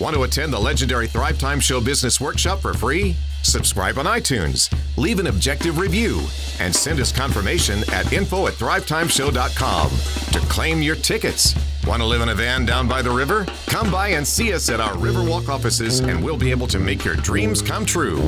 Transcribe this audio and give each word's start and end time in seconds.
Want 0.00 0.16
to 0.16 0.22
attend 0.22 0.50
the 0.50 0.58
legendary 0.58 1.06
Thrive 1.06 1.38
Time 1.38 1.60
Show 1.60 1.78
Business 1.78 2.18
Workshop 2.22 2.60
for 2.60 2.72
free? 2.72 3.14
Subscribe 3.42 3.98
on 3.98 4.06
iTunes, 4.06 4.72
leave 4.96 5.18
an 5.18 5.26
objective 5.26 5.78
review, 5.78 6.22
and 6.58 6.74
send 6.74 7.00
us 7.00 7.12
confirmation 7.12 7.80
at 7.92 8.10
info 8.10 8.46
at 8.46 8.54
thrivetimeshow.com 8.54 9.90
to 10.32 10.38
claim 10.48 10.80
your 10.80 10.96
tickets. 10.96 11.54
Want 11.86 12.00
to 12.00 12.06
live 12.06 12.22
in 12.22 12.30
a 12.30 12.34
van 12.34 12.64
down 12.64 12.88
by 12.88 13.02
the 13.02 13.10
river? 13.10 13.44
Come 13.66 13.90
by 13.90 14.08
and 14.08 14.26
see 14.26 14.54
us 14.54 14.70
at 14.70 14.80
our 14.80 14.94
Riverwalk 14.94 15.50
offices, 15.50 16.00
and 16.00 16.24
we'll 16.24 16.38
be 16.38 16.50
able 16.50 16.66
to 16.68 16.78
make 16.78 17.04
your 17.04 17.16
dreams 17.16 17.60
come 17.60 17.84
true. 17.84 18.20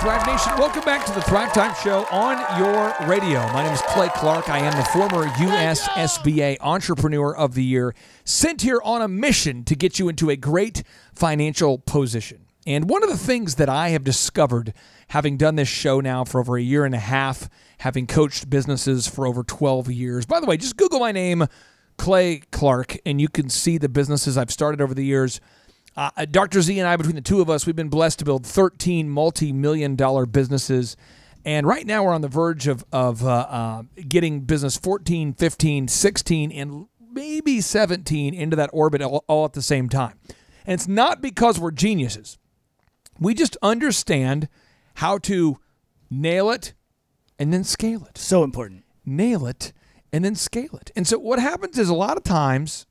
Thrive 0.00 0.26
Nation, 0.26 0.52
welcome 0.56 0.82
back 0.84 1.04
to 1.04 1.12
the 1.12 1.20
Thrive 1.20 1.52
Time 1.52 1.74
Show 1.84 2.06
on 2.10 2.38
your 2.58 2.94
radio. 3.06 3.40
My 3.52 3.62
name 3.62 3.74
is 3.74 3.82
Clay 3.82 4.08
Clark. 4.14 4.48
I 4.48 4.58
am 4.58 4.74
the 4.74 4.84
former 4.84 5.26
USSBA 5.26 6.56
Entrepreneur 6.62 7.36
of 7.36 7.52
the 7.52 7.62
Year, 7.62 7.94
sent 8.24 8.62
here 8.62 8.80
on 8.82 9.02
a 9.02 9.08
mission 9.08 9.62
to 9.64 9.76
get 9.76 9.98
you 9.98 10.08
into 10.08 10.30
a 10.30 10.36
great 10.36 10.84
financial 11.12 11.76
position. 11.76 12.46
And 12.66 12.88
one 12.88 13.02
of 13.02 13.10
the 13.10 13.18
things 13.18 13.56
that 13.56 13.68
I 13.68 13.90
have 13.90 14.02
discovered, 14.02 14.72
having 15.08 15.36
done 15.36 15.56
this 15.56 15.68
show 15.68 16.00
now 16.00 16.24
for 16.24 16.40
over 16.40 16.56
a 16.56 16.62
year 16.62 16.86
and 16.86 16.94
a 16.94 16.98
half, 16.98 17.50
having 17.80 18.06
coached 18.06 18.48
businesses 18.48 19.06
for 19.06 19.26
over 19.26 19.44
12 19.44 19.90
years. 19.90 20.24
By 20.24 20.40
the 20.40 20.46
way, 20.46 20.56
just 20.56 20.78
Google 20.78 21.00
my 21.00 21.12
name, 21.12 21.44
Clay 21.98 22.40
Clark, 22.52 22.96
and 23.04 23.20
you 23.20 23.28
can 23.28 23.50
see 23.50 23.76
the 23.76 23.90
businesses 23.90 24.38
I've 24.38 24.50
started 24.50 24.80
over 24.80 24.94
the 24.94 25.04
years. 25.04 25.42
Uh, 26.00 26.24
Dr. 26.24 26.62
Z 26.62 26.78
and 26.78 26.88
I, 26.88 26.96
between 26.96 27.14
the 27.14 27.20
two 27.20 27.42
of 27.42 27.50
us, 27.50 27.66
we've 27.66 27.76
been 27.76 27.90
blessed 27.90 28.20
to 28.20 28.24
build 28.24 28.46
13 28.46 29.10
multi 29.10 29.52
million 29.52 29.96
dollar 29.96 30.24
businesses. 30.24 30.96
And 31.44 31.66
right 31.66 31.86
now 31.86 32.04
we're 32.04 32.14
on 32.14 32.22
the 32.22 32.28
verge 32.28 32.66
of, 32.66 32.86
of 32.90 33.22
uh, 33.22 33.28
uh, 33.28 33.82
getting 34.08 34.40
business 34.40 34.78
14, 34.78 35.34
15, 35.34 35.88
16, 35.88 36.52
and 36.52 36.86
maybe 37.12 37.60
17 37.60 38.32
into 38.32 38.56
that 38.56 38.70
orbit 38.72 39.02
all, 39.02 39.26
all 39.28 39.44
at 39.44 39.52
the 39.52 39.60
same 39.60 39.90
time. 39.90 40.18
And 40.64 40.72
it's 40.72 40.88
not 40.88 41.20
because 41.20 41.60
we're 41.60 41.70
geniuses. 41.70 42.38
We 43.18 43.34
just 43.34 43.58
understand 43.60 44.48
how 44.94 45.18
to 45.18 45.58
nail 46.08 46.50
it 46.50 46.72
and 47.38 47.52
then 47.52 47.62
scale 47.62 48.06
it. 48.06 48.16
So 48.16 48.42
important. 48.42 48.84
Nail 49.04 49.46
it 49.46 49.74
and 50.14 50.24
then 50.24 50.34
scale 50.34 50.78
it. 50.80 50.92
And 50.96 51.06
so 51.06 51.18
what 51.18 51.38
happens 51.38 51.76
is 51.76 51.90
a 51.90 51.94
lot 51.94 52.16
of 52.16 52.24
times 52.24 52.86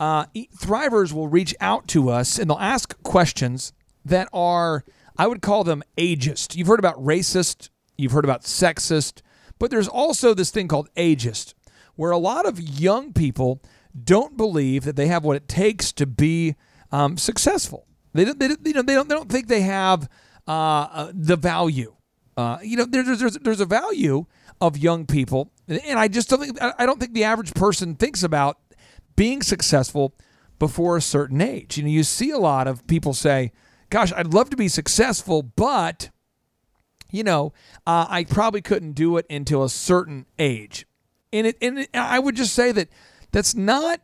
uh, 0.00 0.26
thrivers 0.56 1.12
will 1.12 1.28
reach 1.28 1.54
out 1.60 1.88
to 1.88 2.10
us 2.10 2.38
and 2.38 2.50
they'll 2.50 2.58
ask 2.58 3.00
questions 3.02 3.72
that 4.04 4.28
are, 4.32 4.84
I 5.16 5.26
would 5.26 5.42
call 5.42 5.64
them 5.64 5.82
ageist. 5.96 6.56
You've 6.56 6.68
heard 6.68 6.78
about 6.78 7.02
racist, 7.02 7.70
you've 7.96 8.12
heard 8.12 8.24
about 8.24 8.42
sexist, 8.42 9.22
but 9.58 9.70
there's 9.70 9.88
also 9.88 10.34
this 10.34 10.50
thing 10.50 10.68
called 10.68 10.88
ageist, 10.96 11.54
where 11.96 12.10
a 12.10 12.18
lot 12.18 12.46
of 12.46 12.60
young 12.60 13.12
people 13.12 13.60
don't 14.04 14.36
believe 14.36 14.84
that 14.84 14.96
they 14.96 15.08
have 15.08 15.24
what 15.24 15.36
it 15.36 15.48
takes 15.48 15.92
to 15.92 16.06
be 16.06 16.54
um, 16.92 17.16
successful. 17.16 17.86
They 18.12 18.24
don't, 18.24 18.38
they, 18.38 18.48
you 18.64 18.72
know, 18.72 18.82
they 18.82 18.94
don't, 18.94 19.08
they 19.08 19.14
don't 19.14 19.30
think 19.30 19.48
they 19.48 19.62
have 19.62 20.08
uh, 20.46 20.50
uh, 20.50 21.12
the 21.14 21.36
value. 21.36 21.94
Uh, 22.36 22.58
you 22.62 22.76
know, 22.76 22.84
there's, 22.84 23.18
there's, 23.18 23.34
there's 23.38 23.60
a 23.60 23.66
value 23.66 24.26
of 24.60 24.78
young 24.78 25.06
people, 25.06 25.52
and 25.66 25.98
I 25.98 26.08
just 26.08 26.30
don't 26.30 26.40
think 26.40 26.60
I 26.60 26.86
don't 26.86 26.98
think 26.98 27.12
the 27.12 27.24
average 27.24 27.54
person 27.54 27.94
thinks 27.94 28.22
about 28.22 28.58
being 29.18 29.42
successful 29.42 30.14
before 30.58 30.96
a 30.96 31.02
certain 31.02 31.40
age. 31.40 31.76
You 31.76 31.82
know, 31.82 31.90
you 31.90 32.04
see 32.04 32.30
a 32.30 32.38
lot 32.38 32.66
of 32.66 32.86
people 32.86 33.12
say, 33.12 33.52
"Gosh, 33.90 34.12
I'd 34.12 34.32
love 34.32 34.50
to 34.50 34.56
be 34.56 34.68
successful, 34.68 35.42
but." 35.42 36.10
You 37.10 37.24
know, 37.24 37.54
uh, 37.86 38.04
I 38.06 38.24
probably 38.24 38.60
couldn't 38.60 38.92
do 38.92 39.16
it 39.16 39.24
until 39.30 39.64
a 39.64 39.70
certain 39.70 40.26
age, 40.38 40.86
and 41.32 41.46
it. 41.46 41.56
And 41.62 41.78
it, 41.78 41.88
I 41.94 42.18
would 42.18 42.36
just 42.36 42.52
say 42.52 42.70
that 42.72 42.90
that's 43.32 43.54
not 43.54 44.02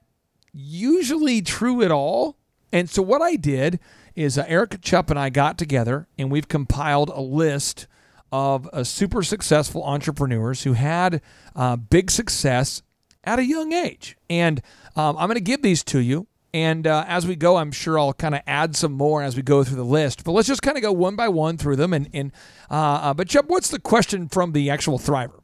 usually 0.54 1.42
true 1.42 1.82
at 1.82 1.90
all. 1.90 2.38
And 2.72 2.88
so 2.88 3.02
what 3.02 3.20
I 3.20 3.36
did 3.36 3.78
is 4.14 4.38
uh, 4.38 4.44
Eric 4.48 4.80
Chupp 4.80 5.10
and 5.10 5.18
I 5.18 5.28
got 5.28 5.58
together 5.58 6.06
and 6.16 6.30
we've 6.30 6.48
compiled 6.48 7.10
a 7.10 7.20
list 7.20 7.86
of 8.32 8.68
uh, 8.72 8.84
super 8.84 9.22
successful 9.22 9.84
entrepreneurs 9.84 10.62
who 10.62 10.72
had 10.72 11.20
uh, 11.54 11.76
big 11.76 12.10
success 12.10 12.82
at 13.24 13.38
a 13.38 13.44
young 13.44 13.72
age. 13.72 14.16
And 14.30 14.60
um, 14.96 15.16
I'm 15.16 15.26
going 15.28 15.36
to 15.36 15.40
give 15.40 15.62
these 15.62 15.82
to 15.84 15.98
you. 15.98 16.26
And 16.52 16.86
uh, 16.86 17.04
as 17.08 17.26
we 17.26 17.34
go, 17.34 17.56
I'm 17.56 17.72
sure 17.72 17.98
I'll 17.98 18.12
kind 18.12 18.34
of 18.34 18.42
add 18.46 18.76
some 18.76 18.92
more 18.92 19.22
as 19.22 19.34
we 19.34 19.42
go 19.42 19.64
through 19.64 19.76
the 19.76 19.84
list. 19.84 20.22
But 20.22 20.32
let's 20.32 20.46
just 20.46 20.62
kind 20.62 20.76
of 20.76 20.82
go 20.84 20.92
one 20.92 21.16
by 21.16 21.28
one 21.28 21.56
through 21.56 21.76
them. 21.76 21.92
And, 21.92 22.08
and 22.14 22.32
uh, 22.70 22.74
uh, 22.74 23.14
but 23.14 23.26
Chupp, 23.26 23.48
what's 23.48 23.70
the 23.70 23.80
question 23.80 24.28
from 24.28 24.52
the 24.52 24.70
actual 24.70 24.98
Thriver? 24.98 25.40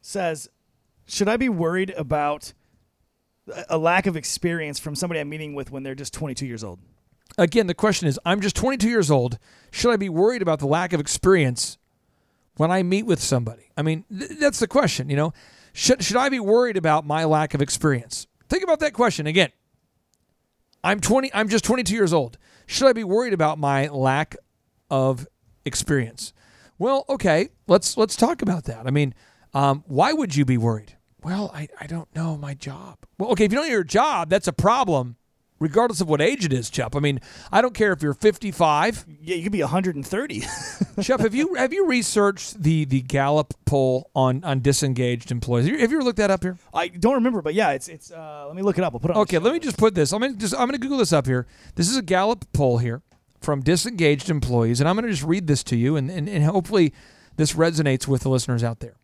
Says, 0.00 0.48
should 1.06 1.28
I 1.28 1.36
be 1.36 1.48
worried 1.48 1.94
about 1.96 2.52
a 3.68 3.78
lack 3.78 4.06
of 4.06 4.16
experience 4.16 4.78
from 4.78 4.96
somebody 4.96 5.20
I'm 5.20 5.28
meeting 5.28 5.54
with 5.54 5.70
when 5.70 5.84
they're 5.84 5.94
just 5.94 6.12
22 6.14 6.46
years 6.46 6.64
old? 6.64 6.80
Again, 7.38 7.68
the 7.68 7.74
question 7.74 8.08
is, 8.08 8.18
I'm 8.24 8.40
just 8.40 8.56
22 8.56 8.88
years 8.88 9.10
old. 9.10 9.38
Should 9.70 9.92
I 9.92 9.96
be 9.96 10.08
worried 10.08 10.42
about 10.42 10.58
the 10.58 10.66
lack 10.66 10.92
of 10.92 11.00
experience 11.00 11.78
when 12.56 12.72
I 12.72 12.82
meet 12.82 13.06
with 13.06 13.20
somebody? 13.20 13.70
I 13.76 13.82
mean, 13.82 14.04
th- 14.16 14.32
that's 14.40 14.58
the 14.58 14.66
question. 14.66 15.08
You 15.08 15.16
know, 15.16 15.32
should 15.72 16.02
should 16.02 16.16
I 16.16 16.28
be 16.28 16.40
worried 16.40 16.76
about 16.76 17.06
my 17.06 17.24
lack 17.24 17.54
of 17.54 17.62
experience? 17.62 18.26
Think 18.48 18.62
about 18.62 18.80
that 18.80 18.92
question 18.92 19.26
again. 19.26 19.50
I'm 20.82 21.00
20 21.00 21.32
I'm 21.34 21.48
just 21.48 21.64
22 21.64 21.94
years 21.94 22.12
old. 22.12 22.38
Should 22.66 22.88
I 22.88 22.92
be 22.92 23.04
worried 23.04 23.32
about 23.32 23.58
my 23.58 23.88
lack 23.88 24.36
of 24.90 25.26
experience? 25.64 26.32
Well, 26.78 27.04
okay, 27.08 27.50
let's 27.66 27.96
let's 27.96 28.16
talk 28.16 28.42
about 28.42 28.64
that. 28.64 28.86
I 28.86 28.90
mean, 28.90 29.14
um, 29.52 29.84
why 29.86 30.12
would 30.12 30.34
you 30.34 30.44
be 30.44 30.56
worried? 30.56 30.96
Well, 31.22 31.50
I, 31.54 31.68
I 31.78 31.86
don't 31.86 32.08
know 32.14 32.38
my 32.38 32.54
job. 32.54 32.98
Well, 33.18 33.30
okay, 33.32 33.44
if 33.44 33.52
you 33.52 33.56
don't 33.56 33.66
know 33.66 33.72
your 33.72 33.84
job, 33.84 34.30
that's 34.30 34.48
a 34.48 34.52
problem 34.52 35.16
regardless 35.60 36.00
of 36.00 36.08
what 36.08 36.20
age 36.20 36.44
it 36.44 36.52
is, 36.52 36.70
Chupp. 36.70 36.96
I 36.96 37.00
mean, 37.00 37.20
I 37.52 37.62
don't 37.62 37.74
care 37.74 37.92
if 37.92 38.02
you're 38.02 38.14
55. 38.14 39.06
Yeah, 39.20 39.36
you 39.36 39.42
could 39.42 39.52
be 39.52 39.60
130. 39.60 40.40
Chupp, 40.40 41.20
have 41.20 41.34
you 41.34 41.54
have 41.54 41.72
you 41.72 41.86
researched 41.86 42.60
the 42.60 42.84
the 42.86 43.02
Gallup 43.02 43.54
poll 43.66 44.10
on 44.14 44.42
on 44.42 44.60
disengaged 44.60 45.30
employees? 45.30 45.66
Have 45.66 45.74
you, 45.74 45.80
have 45.80 45.90
you 45.92 45.98
ever 45.98 46.04
looked 46.04 46.18
that 46.18 46.30
up 46.30 46.42
here? 46.42 46.58
I 46.74 46.88
don't 46.88 47.14
remember, 47.14 47.42
but 47.42 47.54
yeah, 47.54 47.70
it's 47.70 47.88
it's. 47.88 48.10
Uh, 48.10 48.44
let 48.46 48.56
me 48.56 48.62
look 48.62 48.78
it 48.78 48.84
up. 48.84 48.94
I'll 48.94 49.00
put 49.00 49.12
it. 49.12 49.16
okay, 49.18 49.38
let 49.38 49.52
me 49.52 49.60
just 49.60 49.78
put 49.78 49.94
this. 49.94 50.12
I'm 50.12 50.20
gonna 50.20 50.34
just 50.34 50.54
I'm 50.54 50.66
gonna 50.66 50.78
Google 50.78 50.98
this 50.98 51.12
up 51.12 51.26
here. 51.26 51.46
This 51.76 51.88
is 51.88 51.96
a 51.96 52.02
Gallup 52.02 52.50
poll 52.52 52.78
here 52.78 53.02
from 53.40 53.60
disengaged 53.60 54.30
employees, 54.30 54.80
and 54.80 54.88
I'm 54.88 54.96
gonna 54.96 55.10
just 55.10 55.24
read 55.24 55.46
this 55.46 55.62
to 55.64 55.76
you, 55.76 55.96
and 55.96 56.10
and, 56.10 56.28
and 56.28 56.44
hopefully 56.44 56.92
this 57.36 57.52
resonates 57.52 58.06
with 58.06 58.22
the 58.22 58.28
listeners 58.28 58.64
out 58.64 58.80
there. 58.80 58.96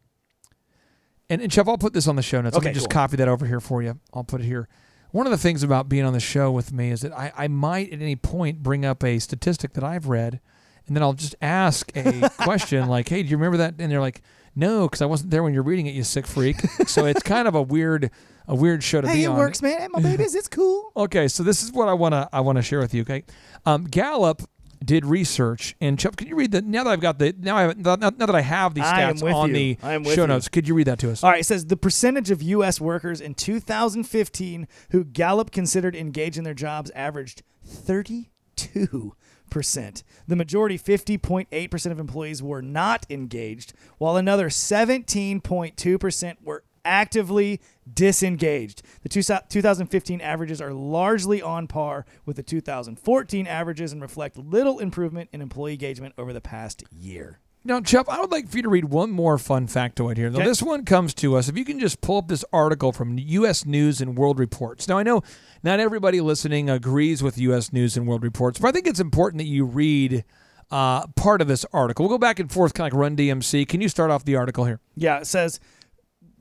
And, 1.29 1.43
and 1.43 1.51
Chup, 1.51 1.67
I'll 1.69 1.79
put 1.79 1.93
this 1.93 2.07
on 2.07 2.15
the 2.15 2.23
show 2.23 2.41
notes. 2.41 2.57
Okay, 2.57 2.67
let 2.67 2.71
me 2.71 2.75
just 2.75 2.89
cool. 2.89 3.01
copy 3.01 3.17
that 3.17 3.29
over 3.29 3.47
here 3.47 3.61
for 3.61 3.83
you. 3.83 3.99
I'll 4.15 4.25
put 4.25 4.41
it 4.41 4.45
here. 4.45 4.69
One 5.13 5.27
of 5.27 5.31
the 5.31 5.39
things 5.39 5.63
about 5.63 5.89
being 5.89 6.05
on 6.05 6.13
the 6.13 6.21
show 6.21 6.51
with 6.51 6.73
me 6.73 6.91
is 6.91 7.01
that 7.01 7.13
I, 7.17 7.33
I 7.37 7.49
might 7.49 7.93
at 7.93 8.03
any 8.03 8.17
point 8.17 8.63
bring 8.63 8.85
up 8.85 9.03
a 9.05 9.19
statistic 9.19 9.73
that 9.75 9.85
I've 9.85 10.09
read, 10.09 10.41
and 10.87 10.95
then 10.97 11.03
I'll 11.03 11.15
just 11.15 11.35
ask 11.41 11.91
a 11.97 12.29
question 12.39 12.87
like, 12.89 13.09
"Hey, 13.09 13.23
do 13.23 13.29
you 13.29 13.37
remember 13.37 13.57
that?" 13.59 13.75
And 13.79 13.91
they're 13.91 14.01
like, 14.01 14.23
"No, 14.55 14.87
because 14.87 15.01
I 15.03 15.07
wasn't 15.07 15.31
there 15.31 15.43
when 15.43 15.55
you're 15.55 15.63
reading 15.63 15.87
it, 15.87 15.95
you 15.95 16.03
sick 16.05 16.27
freak." 16.27 16.61
so 16.87 17.07
it's 17.07 17.23
kind 17.35 17.49
of 17.49 17.55
a 17.55 17.63
weird, 17.63 18.11
a 18.47 18.55
weird 18.55 18.83
show 18.85 19.01
to 19.01 19.09
Hey, 19.09 19.15
be 19.15 19.25
it 19.25 19.29
on. 19.29 19.37
works, 19.37 19.63
man. 19.63 19.79
Hey, 19.81 19.89
my 19.91 20.01
babies, 20.01 20.35
it's 20.35 20.49
cool. 20.49 20.93
Okay, 20.97 21.29
so 21.29 21.43
this 21.43 21.63
is 21.63 21.73
what 21.73 21.89
I 21.89 21.93
wanna 21.93 22.29
I 22.33 22.41
wanna 22.41 22.63
share 22.63 22.79
with 22.81 22.93
you. 22.95 23.03
Okay, 23.03 23.25
um, 23.65 23.85
Gallup 23.85 24.43
did 24.87 25.05
research, 25.05 25.75
and 25.81 25.99
Chuck, 25.99 26.17
can 26.17 26.29
you 26.29 26.37
read 26.37 26.53
the 26.53 26.63
now 26.63 26.85
that 26.85 26.91
I've 26.91 27.01
got 27.01 27.19
the 27.19 27.35
now 27.39 27.57
I 27.57 27.63
have, 27.63 27.79
now, 27.79 27.97
that 27.97 28.35
I 28.35 28.41
have 28.41 28.75
these 28.75 28.85
stats 28.85 29.23
on 29.23 29.49
you. 29.49 29.55
the 29.55 29.79
I 29.83 29.95
am 29.95 30.05
with 30.05 30.15
show 30.15 30.23
you. 30.23 30.29
notes? 30.29 30.49
Could 30.49 30.69
you 30.69 30.75
read 30.75 30.87
that 30.87 30.99
to 31.01 31.11
us? 31.11 31.23
All 31.23 31.31
right, 31.31 31.41
it 31.41 31.45
says 31.45 31.67
the 31.67 31.77
percentage 31.77 32.31
of 32.31 32.41
U.S. 32.43 32.81
workers 32.81 33.21
in 33.21 33.35
2015 33.35 34.69
who 34.91 35.05
Gallup 35.05 35.51
considered 35.51 35.95
engaged 35.97 36.39
in 36.39 36.45
their 36.45 36.55
jobs 36.55 36.91
averaged 36.91 37.43
32 37.65 39.15
percent. 39.51 40.03
The 40.27 40.37
majority, 40.37 40.79
50.8 40.79 41.71
percent 41.71 41.93
of 41.93 41.99
employees, 41.99 42.43
were 42.43 42.63
not 42.63 43.05
engaged, 43.11 43.75
while 43.99 44.17
another 44.17 44.49
17.2 44.49 46.01
percent 46.01 46.39
were 46.43 46.65
actively 46.85 47.61
disengaged. 47.93 48.83
The 49.03 49.09
two, 49.09 49.23
2015 49.23 50.21
averages 50.21 50.61
are 50.61 50.73
largely 50.73 51.43
on 51.43 51.67
par 51.67 52.05
with 52.25 52.37
the 52.37 52.43
2014 52.43 53.47
averages 53.47 53.93
and 53.93 54.03
reflect 54.03 54.37
little 54.37 54.79
improvement 54.79 55.31
in 55.33 55.41
employee 55.41 55.73
engagement 55.73 56.15
over 56.19 56.33
the 56.33 56.41
past 56.41 56.85
year. 56.91 57.41
Now, 57.65 57.81
Chuck, 57.81 58.07
I 58.09 58.21
would 58.21 58.31
like 58.31 58.49
for 58.49 58.59
you 58.59 58.63
to 58.63 58.69
read 58.69 58.85
one 58.85 59.11
more 59.11 59.39
fun 59.39 59.67
factoid 59.67 60.17
here. 60.17 60.31
Now, 60.31 60.37
Okay. 60.39 60.47
this 60.47 60.63
one 60.63 60.85
comes 60.85 61.13
to 61.15 61.35
us. 61.37 61.49
If 61.49 61.59
you 61.59 61.65
can 61.65 61.81
just 61.81 62.01
pull 62.01 62.19
up 62.19 62.29
this 62.29 62.45
article 62.53 62.93
from 62.93 63.19
U.S. 63.19 63.67
News 63.67 64.01
and 64.01 64.17
World 64.17 64.39
Reports. 64.39 64.87
Now, 64.87 64.99
I 64.99 65.03
know 65.03 65.23
not 65.65 65.81
everybody 65.81 66.21
listening 66.21 66.71
agrees 66.71 67.25
with 67.25 67.37
U.S. 67.39 67.73
News 67.73 67.97
and 67.97 68.07
World 68.07 68.23
Reports, 68.23 68.61
but 68.61 68.69
I 68.69 68.71
think 68.71 68.87
it's 68.87 69.01
important 69.01 69.39
that 69.41 69.49
you 69.49 69.65
read 69.65 70.25
uh, 70.71 71.09
part 71.17 71.41
of 71.41 71.49
this 71.49 71.67
article. 71.73 72.05
We'll 72.05 72.15
go 72.17 72.19
back 72.21 72.39
and 72.39 72.51
forth, 72.53 72.73
kind 72.73 72.87
of 72.87 72.93
like 72.93 73.01
Run 73.01 73.17
DMC. 73.17 73.67
Can 73.67 73.81
you 73.81 73.89
start 73.89 74.13
off 74.13 74.25
the 74.25 74.37
article 74.37 74.65
here? 74.65 74.79
Yeah, 74.95 75.19
it 75.19 75.27
says 75.27 75.59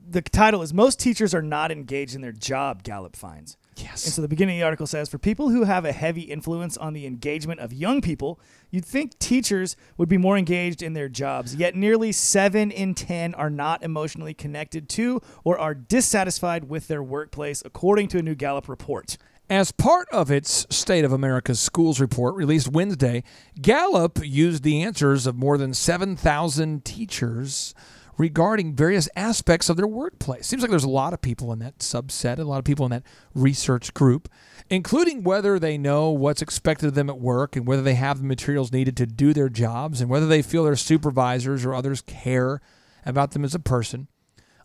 the 0.08 0.22
title 0.22 0.62
is 0.62 0.72
Most 0.72 1.00
Teachers 1.00 1.34
Are 1.34 1.42
Not 1.42 1.72
Engaged 1.72 2.14
in 2.14 2.20
Their 2.20 2.32
Job, 2.32 2.82
Gallup 2.82 3.16
finds. 3.16 3.56
Yes. 3.76 4.04
And 4.04 4.14
so 4.14 4.22
the 4.22 4.28
beginning 4.28 4.56
of 4.56 4.60
the 4.60 4.64
article 4.64 4.86
says 4.86 5.08
for 5.08 5.18
people 5.18 5.50
who 5.50 5.64
have 5.64 5.84
a 5.84 5.92
heavy 5.92 6.22
influence 6.22 6.76
on 6.76 6.92
the 6.92 7.06
engagement 7.06 7.60
of 7.60 7.72
young 7.72 8.00
people, 8.00 8.40
you'd 8.70 8.84
think 8.84 9.18
teachers 9.18 9.76
would 9.98 10.08
be 10.08 10.16
more 10.16 10.38
engaged 10.38 10.82
in 10.82 10.94
their 10.94 11.08
jobs. 11.08 11.54
Yet 11.54 11.74
nearly 11.74 12.12
7 12.12 12.70
in 12.70 12.94
10 12.94 13.34
are 13.34 13.50
not 13.50 13.82
emotionally 13.82 14.32
connected 14.32 14.88
to 14.90 15.20
or 15.44 15.58
are 15.58 15.74
dissatisfied 15.74 16.68
with 16.68 16.88
their 16.88 17.02
workplace 17.02 17.62
according 17.64 18.08
to 18.08 18.18
a 18.18 18.22
new 18.22 18.34
Gallup 18.34 18.68
report. 18.68 19.18
As 19.48 19.70
part 19.70 20.08
of 20.10 20.30
its 20.30 20.66
State 20.70 21.04
of 21.04 21.12
America's 21.12 21.60
Schools 21.60 22.00
report 22.00 22.34
released 22.34 22.68
Wednesday, 22.68 23.22
Gallup 23.60 24.18
used 24.24 24.62
the 24.62 24.82
answers 24.82 25.26
of 25.26 25.36
more 25.36 25.56
than 25.56 25.72
7,000 25.72 26.84
teachers 26.84 27.74
regarding 28.18 28.74
various 28.74 29.08
aspects 29.16 29.68
of 29.68 29.76
their 29.76 29.86
workplace. 29.86 30.46
Seems 30.46 30.62
like 30.62 30.70
there's 30.70 30.84
a 30.84 30.88
lot 30.88 31.12
of 31.12 31.20
people 31.20 31.52
in 31.52 31.58
that 31.58 31.78
subset, 31.78 32.38
a 32.38 32.44
lot 32.44 32.58
of 32.58 32.64
people 32.64 32.86
in 32.86 32.90
that 32.90 33.02
research 33.34 33.92
group, 33.94 34.28
including 34.70 35.22
whether 35.22 35.58
they 35.58 35.76
know 35.76 36.10
what's 36.10 36.42
expected 36.42 36.86
of 36.86 36.94
them 36.94 37.10
at 37.10 37.18
work 37.18 37.56
and 37.56 37.66
whether 37.66 37.82
they 37.82 37.94
have 37.94 38.18
the 38.18 38.24
materials 38.24 38.72
needed 38.72 38.96
to 38.96 39.06
do 39.06 39.32
their 39.32 39.48
jobs 39.48 40.00
and 40.00 40.08
whether 40.08 40.26
they 40.26 40.42
feel 40.42 40.64
their 40.64 40.76
supervisors 40.76 41.64
or 41.64 41.74
others 41.74 42.02
care 42.02 42.60
about 43.04 43.32
them 43.32 43.44
as 43.44 43.54
a 43.54 43.60
person. 43.60 44.08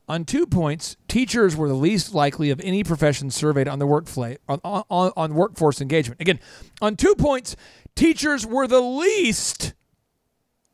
On 0.08 0.26
two 0.26 0.46
points, 0.46 0.98
teachers 1.08 1.56
were 1.56 1.70
the 1.70 1.74
least 1.74 2.14
likely 2.14 2.50
of 2.50 2.60
any 2.62 2.84
profession 2.84 3.30
surveyed 3.30 3.68
on 3.68 3.80
the 3.80 3.88
workfla- 3.88 4.38
on, 4.50 4.60
on, 4.64 5.12
on 5.16 5.36
workforce 5.36 5.80
engagement. 5.80 6.20
Again, 6.20 6.40
on 6.82 6.96
two 6.96 7.16
points, 7.16 7.56
teachers 7.96 8.46
were 8.46 8.68
the 8.68 8.82
least 8.82 9.74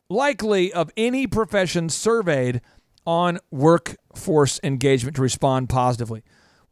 likely 0.08 0.72
of 0.72 0.90
any 0.96 1.26
profession 1.26 1.88
surveyed 1.88 2.60
on 3.06 3.38
workforce 3.50 4.60
engagement 4.62 5.16
to 5.16 5.22
respond 5.22 5.68
positively, 5.68 6.22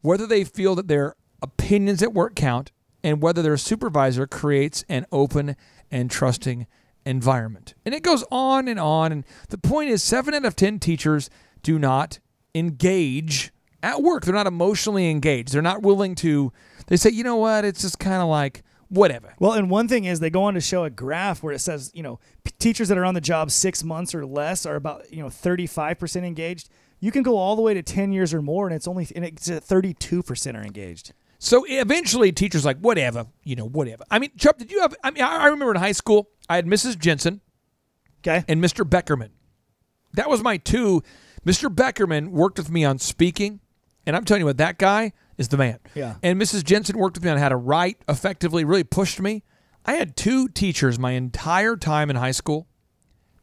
whether 0.01 0.27
they 0.27 0.43
feel 0.43 0.75
that 0.75 0.87
their 0.87 1.15
opinions 1.41 2.01
at 2.01 2.13
work 2.13 2.35
count 2.35 2.71
and 3.03 3.21
whether 3.21 3.41
their 3.41 3.57
supervisor 3.57 4.27
creates 4.27 4.83
an 4.89 5.05
open 5.11 5.55
and 5.91 6.11
trusting 6.11 6.67
environment. 7.05 7.73
And 7.85 7.95
it 7.95 8.03
goes 8.03 8.23
on 8.31 8.67
and 8.67 8.79
on. 8.79 9.11
And 9.11 9.23
the 9.49 9.57
point 9.57 9.89
is, 9.89 10.03
seven 10.03 10.33
out 10.33 10.45
of 10.45 10.55
10 10.55 10.79
teachers 10.79 11.29
do 11.63 11.79
not 11.79 12.19
engage 12.53 13.51
at 13.81 14.01
work. 14.01 14.25
They're 14.25 14.33
not 14.33 14.47
emotionally 14.47 15.09
engaged. 15.09 15.53
They're 15.53 15.61
not 15.61 15.83
willing 15.83 16.15
to, 16.15 16.51
they 16.87 16.97
say, 16.97 17.11
you 17.11 17.23
know 17.23 17.37
what, 17.37 17.65
it's 17.65 17.81
just 17.81 17.99
kind 17.99 18.21
of 18.21 18.27
like, 18.27 18.63
whatever. 18.89 19.33
Well, 19.39 19.53
and 19.53 19.69
one 19.69 19.87
thing 19.87 20.05
is 20.05 20.19
they 20.19 20.29
go 20.29 20.43
on 20.43 20.53
to 20.53 20.61
show 20.61 20.83
a 20.83 20.89
graph 20.89 21.43
where 21.43 21.53
it 21.53 21.59
says, 21.59 21.91
you 21.93 22.03
know, 22.03 22.19
p- 22.43 22.51
teachers 22.59 22.87
that 22.89 22.97
are 22.97 23.05
on 23.05 23.13
the 23.13 23.21
job 23.21 23.51
six 23.51 23.83
months 23.83 24.13
or 24.15 24.25
less 24.25 24.65
are 24.65 24.75
about, 24.75 25.11
you 25.11 25.21
know, 25.21 25.29
35% 25.29 26.23
engaged. 26.23 26.69
You 26.99 27.11
can 27.11 27.23
go 27.23 27.37
all 27.37 27.55
the 27.55 27.61
way 27.61 27.73
to 27.73 27.83
10 27.83 28.11
years 28.11 28.33
or 28.33 28.41
more, 28.41 28.65
and 28.67 28.75
it's 28.75 28.87
only 28.87 29.07
and 29.15 29.23
it's 29.23 29.49
at 29.49 29.63
32% 29.63 30.55
are 30.55 30.63
engaged. 30.63 31.13
So 31.39 31.63
eventually, 31.67 32.31
teachers 32.31 32.65
like 32.65 32.79
whatever, 32.79 33.27
you 33.43 33.55
know, 33.55 33.65
whatever. 33.67 34.03
I 34.09 34.17
mean, 34.17 34.31
Chuck, 34.37 34.57
did 34.57 34.71
you 34.71 34.81
have? 34.81 34.95
I 35.03 35.11
mean, 35.11 35.23
I 35.23 35.43
I 35.43 35.45
remember 35.45 35.71
in 35.75 35.79
high 35.79 35.91
school, 35.91 36.29
I 36.49 36.55
had 36.55 36.65
Mrs. 36.65 36.97
Jensen 36.97 37.41
Okay. 38.21 38.43
and 38.47 38.63
Mr. 38.63 38.83
Beckerman. 38.83 39.29
That 40.13 40.29
was 40.29 40.41
my 40.41 40.57
two. 40.57 41.03
Mr. 41.45 41.69
Beckerman 41.73 42.29
worked 42.29 42.57
with 42.57 42.71
me 42.71 42.83
on 42.83 42.97
speaking, 42.97 43.59
and 44.07 44.15
I'm 44.15 44.25
telling 44.25 44.41
you 44.41 44.45
what, 44.47 44.57
that 44.57 44.79
guy 44.79 45.13
is 45.37 45.47
the 45.49 45.57
man. 45.57 45.79
Yeah. 45.95 46.15
And 46.23 46.41
Mrs. 46.41 46.63
Jensen 46.63 46.97
worked 46.97 47.17
with 47.17 47.23
me 47.23 47.29
on 47.31 47.37
how 47.37 47.49
to 47.49 47.55
write 47.55 47.97
effectively. 48.09 48.63
Really 48.65 48.83
pushed 48.83 49.19
me. 49.19 49.43
I 49.85 49.93
had 49.93 50.15
two 50.17 50.47
teachers 50.49 50.99
my 50.99 51.11
entire 51.11 51.75
time 51.77 52.09
in 52.09 52.15
high 52.15 52.31
school 52.31 52.67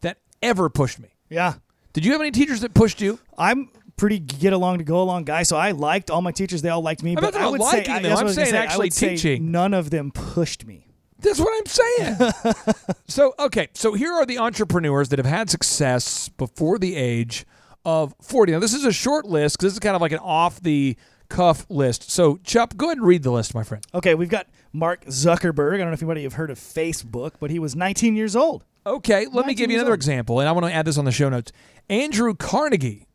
that 0.02 0.18
ever 0.42 0.68
pushed 0.68 0.98
me. 0.98 1.14
Yeah. 1.30 1.54
Did 1.92 2.04
you 2.04 2.12
have 2.12 2.20
any 2.20 2.30
teachers 2.32 2.60
that 2.60 2.74
pushed 2.74 3.00
you? 3.00 3.18
I'm 3.38 3.70
pretty 3.96 4.18
get 4.18 4.52
along 4.52 4.78
to 4.78 4.84
go 4.84 5.00
along 5.00 5.24
guy, 5.24 5.44
so 5.44 5.56
I 5.56 5.70
liked 5.70 6.10
all 6.10 6.20
my 6.20 6.32
teachers. 6.32 6.60
They 6.62 6.68
all 6.68 6.82
liked 6.82 7.02
me. 7.02 7.12
I'm 7.16 7.22
but 7.22 7.34
not 7.34 7.42
I 7.42 7.48
would 7.48 7.60
liking 7.60 7.84
say, 7.84 7.92
I- 7.92 7.94
them. 8.00 8.02
that's 8.10 8.20
I'm 8.20 8.24
I 8.24 8.26
was 8.26 8.34
saying 8.34 8.50
say. 8.50 8.58
I 8.58 8.62
actually 8.64 8.90
teaching. 8.90 9.50
None 9.52 9.72
of 9.72 9.90
them 9.90 10.10
pushed 10.10 10.66
me. 10.66 10.88
That's 11.20 11.38
what 11.38 11.54
I'm 11.56 11.66
saying. 11.66 12.54
so, 13.06 13.32
okay, 13.38 13.68
so 13.72 13.94
here 13.94 14.12
are 14.12 14.26
the 14.26 14.36
entrepreneurs 14.38 15.08
that 15.08 15.18
have 15.18 15.24
had 15.24 15.48
success 15.48 16.28
before 16.28 16.78
the 16.78 16.96
age 16.96 17.46
of 17.86 18.14
40. 18.20 18.52
Now, 18.52 18.58
this 18.58 18.74
is 18.74 18.84
a 18.84 18.92
short 18.92 19.24
list 19.24 19.56
because 19.56 19.66
this 19.66 19.72
is 19.74 19.78
kind 19.78 19.96
of 19.96 20.02
like 20.02 20.12
an 20.12 20.18
off 20.18 20.60
the 20.60 20.96
cuff 21.28 21.66
list. 21.68 22.10
So, 22.10 22.36
Chupp, 22.36 22.76
go 22.76 22.86
ahead 22.86 22.98
and 22.98 23.06
read 23.06 23.22
the 23.22 23.30
list, 23.30 23.54
my 23.54 23.62
friend. 23.62 23.84
Okay, 23.94 24.14
we've 24.14 24.28
got 24.28 24.46
Mark 24.72 25.04
Zuckerberg. 25.06 25.74
I 25.74 25.78
don't 25.78 25.88
know 25.88 25.92
if 25.92 26.02
anybody 26.02 26.22
have 26.24 26.34
heard 26.34 26.50
of 26.50 26.58
Facebook, 26.58 27.32
but 27.40 27.50
he 27.50 27.58
was 27.58 27.74
19 27.74 28.16
years 28.16 28.36
old. 28.36 28.64
Okay, 28.86 29.26
let 29.32 29.46
me 29.46 29.54
give 29.54 29.70
you 29.70 29.76
another 29.78 29.92
old. 29.92 29.98
example, 29.98 30.40
and 30.40 30.48
I 30.48 30.52
want 30.52 30.66
to 30.66 30.72
add 30.72 30.84
this 30.84 30.98
on 30.98 31.04
the 31.04 31.12
show 31.12 31.28
notes. 31.28 31.52
Andrew 31.88 32.34
Carnegie, 32.34 33.06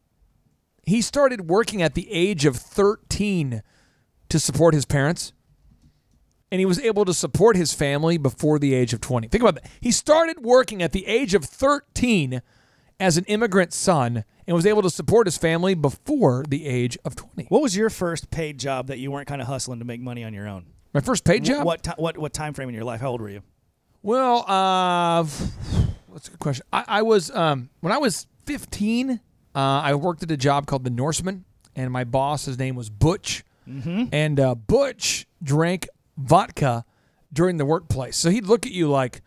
he 0.84 1.02
started 1.02 1.48
working 1.48 1.82
at 1.82 1.94
the 1.94 2.12
age 2.12 2.46
of 2.46 2.56
13 2.56 3.62
to 4.30 4.40
support 4.40 4.74
his 4.74 4.86
parents, 4.86 5.34
and 6.52 6.60
he 6.60 6.66
was 6.66 6.80
able 6.80 7.06
to 7.06 7.14
support 7.14 7.56
his 7.56 7.74
family 7.74 8.18
before 8.18 8.58
the 8.58 8.74
age 8.74 8.94
of 8.94 9.02
20. 9.02 9.28
Think 9.28 9.44
about 9.44 9.56
that. 9.56 9.70
He 9.80 9.92
started 9.92 10.44
working 10.44 10.82
at 10.82 10.92
the 10.92 11.06
age 11.06 11.36
of 11.36 11.46
13 11.46 12.42
as 13.00 13.18
an 13.18 13.26
immigrant 13.26 13.74
son 13.74 14.24
and 14.48 14.56
was 14.56 14.66
able 14.66 14.82
to 14.82 14.90
support 14.90 15.28
his 15.28 15.38
family 15.38 15.74
before 15.74 16.44
the 16.48 16.66
age 16.66 16.98
of 17.06 17.16
20. 17.16 17.46
What 17.50 17.62
was 17.62 17.76
your 17.76 17.90
first 17.90 18.30
paid 18.32 18.58
job 18.60 18.88
that 18.88 19.00
you 19.00 19.12
weren't 19.12 19.28
kind 19.28 19.42
of 19.42 19.48
hustling 19.48 19.80
to 19.80 19.86
make 19.86 20.02
money 20.02 20.24
on 20.24 20.34
your 20.34 20.48
own? 20.48 20.66
My 20.94 21.02
first 21.02 21.24
paid 21.24 21.46
job? 21.46 21.66
What 21.66 21.84
ti- 21.84 21.92
what 21.98 22.18
what 22.18 22.34
time 22.34 22.54
frame 22.54 22.68
in 22.70 22.76
your 22.76 22.84
life? 22.84 23.00
How 23.02 23.10
old 23.12 23.22
were 23.22 23.30
you? 23.30 23.44
Well, 24.02 24.44
uh, 24.48 25.24
that's 26.14 26.28
a 26.28 26.32
good 26.32 26.40
question. 26.40 26.66
I, 26.74 26.84
I 26.88 27.02
was 27.04 27.30
um, 27.32 27.70
when 27.82 27.94
I 27.94 27.98
was 27.98 28.26
15. 28.46 29.12
Uh, 29.12 29.20
I 29.56 29.94
worked 29.96 30.24
at 30.24 30.32
a 30.32 30.38
job 30.38 30.66
called 30.68 30.84
the 30.84 30.90
Norseman, 30.90 31.46
and 31.76 31.92
my 31.92 32.04
boss, 32.04 32.46
his 32.46 32.58
name 32.58 32.76
was 32.76 32.90
Butch, 32.90 33.44
and 33.68 34.40
uh, 34.40 34.56
Butch 34.56 35.28
drank 35.44 35.88
vodka 36.18 36.86
during 37.32 37.58
the 37.58 37.66
workplace. 37.66 38.18
So 38.18 38.30
he'd 38.32 38.46
look 38.46 38.66
at 38.66 38.72
you 38.72 38.90
like, 38.90 39.22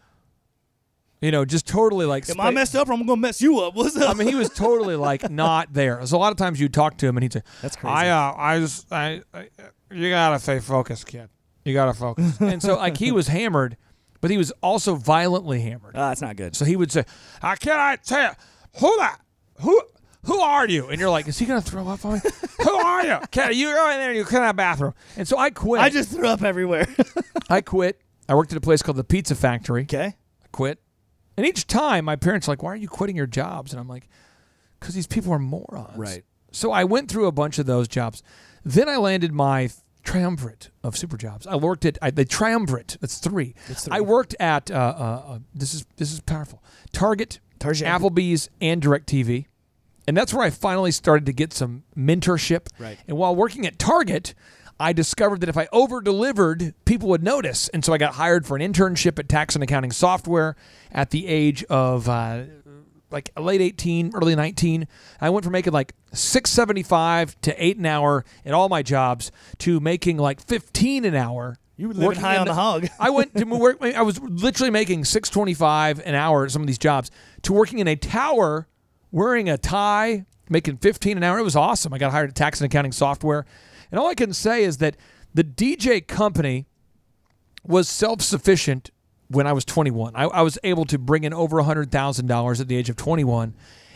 you 1.22 1.30
know, 1.30 1.44
just 1.44 1.66
totally 1.66 2.04
like. 2.04 2.28
Am 2.28 2.38
I 2.40 2.44
spa- 2.44 2.50
messed 2.50 2.76
up 2.76 2.88
or 2.88 2.92
I'm 2.92 3.06
gonna 3.06 3.20
mess 3.20 3.40
you 3.40 3.60
up? 3.60 3.74
What's 3.76 3.96
up? 3.96 4.10
I 4.10 4.14
mean, 4.14 4.28
he 4.28 4.34
was 4.34 4.50
totally 4.50 4.96
like 4.96 5.30
not 5.30 5.72
there. 5.72 6.04
So 6.04 6.16
a 6.16 6.18
lot 6.18 6.32
of 6.32 6.36
times 6.36 6.60
you 6.60 6.64
would 6.66 6.74
talk 6.74 6.98
to 6.98 7.06
him, 7.06 7.16
and 7.16 7.22
he'd 7.22 7.32
say, 7.32 7.42
That's 7.62 7.76
crazy. 7.76 7.94
I, 7.94 8.08
uh, 8.10 8.34
I 8.36 8.58
just, 8.58 8.92
I, 8.92 9.22
I, 9.32 9.48
you 9.90 10.10
gotta 10.10 10.38
stay 10.40 10.58
focused, 10.58 11.06
kid. 11.06 11.28
You 11.64 11.72
gotta 11.74 11.94
focus." 11.94 12.36
and 12.40 12.60
so, 12.60 12.76
like, 12.76 12.96
he 12.96 13.12
was 13.12 13.28
hammered, 13.28 13.76
but 14.20 14.30
he 14.30 14.36
was 14.36 14.52
also 14.62 14.96
violently 14.96 15.60
hammered. 15.60 15.92
Ah, 15.94 16.08
that's 16.08 16.20
not 16.20 16.34
good. 16.36 16.56
So 16.56 16.64
he 16.64 16.74
would 16.76 16.90
say, 16.90 17.04
"I 17.40 17.54
can 17.56 17.78
I 17.78 17.96
tell 17.96 18.34
who 18.80 18.96
that 18.98 19.20
who 19.60 19.80
who 20.24 20.40
are 20.40 20.66
you?" 20.68 20.88
And 20.88 20.98
you're 21.00 21.10
like, 21.10 21.28
"Is 21.28 21.38
he 21.38 21.46
gonna 21.46 21.60
throw 21.60 21.86
up 21.86 22.04
on 22.04 22.14
me? 22.14 22.20
who 22.64 22.74
are 22.74 23.06
you? 23.06 23.18
Can 23.30 23.54
you 23.54 23.72
go 23.72 23.90
in 23.90 23.98
there? 23.98 24.08
and 24.08 24.18
You 24.18 24.24
clean 24.24 24.42
that 24.42 24.56
bathroom?" 24.56 24.94
And 25.16 25.28
so 25.28 25.38
I 25.38 25.50
quit. 25.50 25.80
I 25.80 25.88
just 25.88 26.10
threw 26.10 26.26
up 26.26 26.42
everywhere. 26.42 26.88
I 27.48 27.60
quit. 27.60 28.00
I 28.28 28.34
worked 28.34 28.50
at 28.50 28.58
a 28.58 28.60
place 28.60 28.82
called 28.82 28.96
the 28.96 29.04
Pizza 29.04 29.36
Factory. 29.36 29.82
okay. 29.82 30.16
I 30.42 30.46
quit. 30.50 30.80
And 31.36 31.46
each 31.46 31.66
time 31.66 32.04
my 32.04 32.16
parents 32.16 32.46
are 32.46 32.52
like, 32.52 32.62
"Why 32.62 32.72
are 32.72 32.76
you 32.76 32.88
quitting 32.88 33.16
your 33.16 33.26
jobs?" 33.26 33.72
And 33.72 33.80
I'm 33.80 33.88
like, 33.88 34.08
"Because 34.78 34.94
these 34.94 35.06
people 35.06 35.32
are 35.32 35.38
morons." 35.38 35.96
Right. 35.96 36.24
So 36.52 36.72
I 36.72 36.84
went 36.84 37.10
through 37.10 37.26
a 37.26 37.32
bunch 37.32 37.58
of 37.58 37.66
those 37.66 37.88
jobs. 37.88 38.22
Then 38.64 38.88
I 38.88 38.96
landed 38.96 39.32
my 39.32 39.70
triumvirate 40.04 40.70
of 40.82 40.96
super 40.96 41.16
jobs. 41.16 41.46
I 41.46 41.56
worked 41.56 41.84
at 41.84 41.98
I, 42.02 42.10
the 42.10 42.24
triumvirate. 42.24 42.98
That's 43.00 43.18
three. 43.18 43.54
That's 43.68 43.84
three. 43.84 43.96
I 43.96 44.00
worked 44.00 44.34
at 44.40 44.70
uh, 44.70 44.74
uh, 44.74 45.32
uh, 45.34 45.38
this 45.54 45.74
is 45.74 45.86
this 45.96 46.12
is 46.12 46.20
powerful. 46.20 46.62
Target, 46.92 47.40
Target. 47.58 47.84
Applebee's, 47.84 48.50
and 48.60 48.82
DirecTV. 48.82 49.46
And 50.06 50.16
that's 50.16 50.34
where 50.34 50.44
I 50.44 50.50
finally 50.50 50.90
started 50.90 51.26
to 51.26 51.32
get 51.32 51.52
some 51.52 51.84
mentorship. 51.96 52.66
Right. 52.78 52.98
And 53.06 53.16
while 53.16 53.36
working 53.36 53.66
at 53.66 53.78
Target, 53.78 54.34
I 54.82 54.92
discovered 54.92 55.40
that 55.42 55.48
if 55.48 55.56
I 55.56 55.68
over 55.72 56.00
delivered, 56.00 56.74
people 56.84 57.08
would 57.10 57.22
notice. 57.22 57.68
And 57.68 57.84
so 57.84 57.92
I 57.92 57.98
got 57.98 58.14
hired 58.14 58.44
for 58.44 58.56
an 58.56 58.62
internship 58.62 59.16
at 59.16 59.28
tax 59.28 59.54
and 59.54 59.62
accounting 59.62 59.92
software 59.92 60.56
at 60.90 61.10
the 61.10 61.28
age 61.28 61.62
of 61.64 62.08
uh, 62.08 62.42
like 63.12 63.30
late 63.38 63.60
18, 63.60 64.10
early 64.12 64.34
19. 64.34 64.88
I 65.20 65.30
went 65.30 65.44
from 65.44 65.52
making 65.52 65.72
like 65.72 65.94
675 66.12 67.40
to 67.42 67.64
8 67.64 67.76
an 67.78 67.86
hour 67.86 68.24
at 68.44 68.54
all 68.54 68.68
my 68.68 68.82
jobs 68.82 69.30
to 69.58 69.78
making 69.78 70.16
like 70.16 70.40
15 70.40 71.04
an 71.04 71.14
hour. 71.14 71.58
You 71.76 71.86
were 71.86 71.94
living 71.94 72.18
high 72.18 72.38
on 72.38 72.48
the 72.48 72.54
hog. 72.54 72.88
I 72.98 73.10
went 73.10 73.36
to 73.36 73.44
work. 73.44 73.80
I 73.80 74.02
was 74.02 74.20
literally 74.20 74.70
making 74.70 75.04
six 75.04 75.30
twenty 75.30 75.54
five 75.54 76.00
an 76.04 76.14
hour 76.14 76.44
at 76.44 76.50
some 76.50 76.60
of 76.60 76.66
these 76.66 76.78
jobs 76.78 77.10
to 77.42 77.52
working 77.52 77.78
in 77.78 77.88
a 77.88 77.96
tower, 77.96 78.68
wearing 79.10 79.48
a 79.48 79.56
tie, 79.56 80.26
making 80.50 80.76
fifteen 80.76 81.16
an 81.16 81.22
hour. 81.22 81.38
It 81.38 81.44
was 81.44 81.56
awesome. 81.56 81.94
I 81.94 81.98
got 81.98 82.12
hired 82.12 82.28
at 82.28 82.36
tax 82.36 82.60
and 82.60 82.66
accounting 82.66 82.92
software, 82.92 83.46
and 83.92 84.00
all 84.00 84.08
I 84.08 84.14
can 84.14 84.32
say 84.32 84.64
is 84.64 84.78
that 84.78 84.96
the 85.32 85.44
DJ 85.44 86.04
company 86.04 86.66
was 87.64 87.88
self 87.88 88.22
sufficient 88.22 88.90
when 89.28 89.46
I 89.46 89.52
was 89.52 89.64
21. 89.64 90.16
I, 90.16 90.24
I 90.24 90.42
was 90.42 90.58
able 90.64 90.84
to 90.86 90.98
bring 90.98 91.24
in 91.24 91.32
over 91.32 91.58
$100,000 91.58 92.60
at 92.60 92.68
the 92.68 92.76
age 92.76 92.90
of 92.90 92.96
21. 92.96 93.54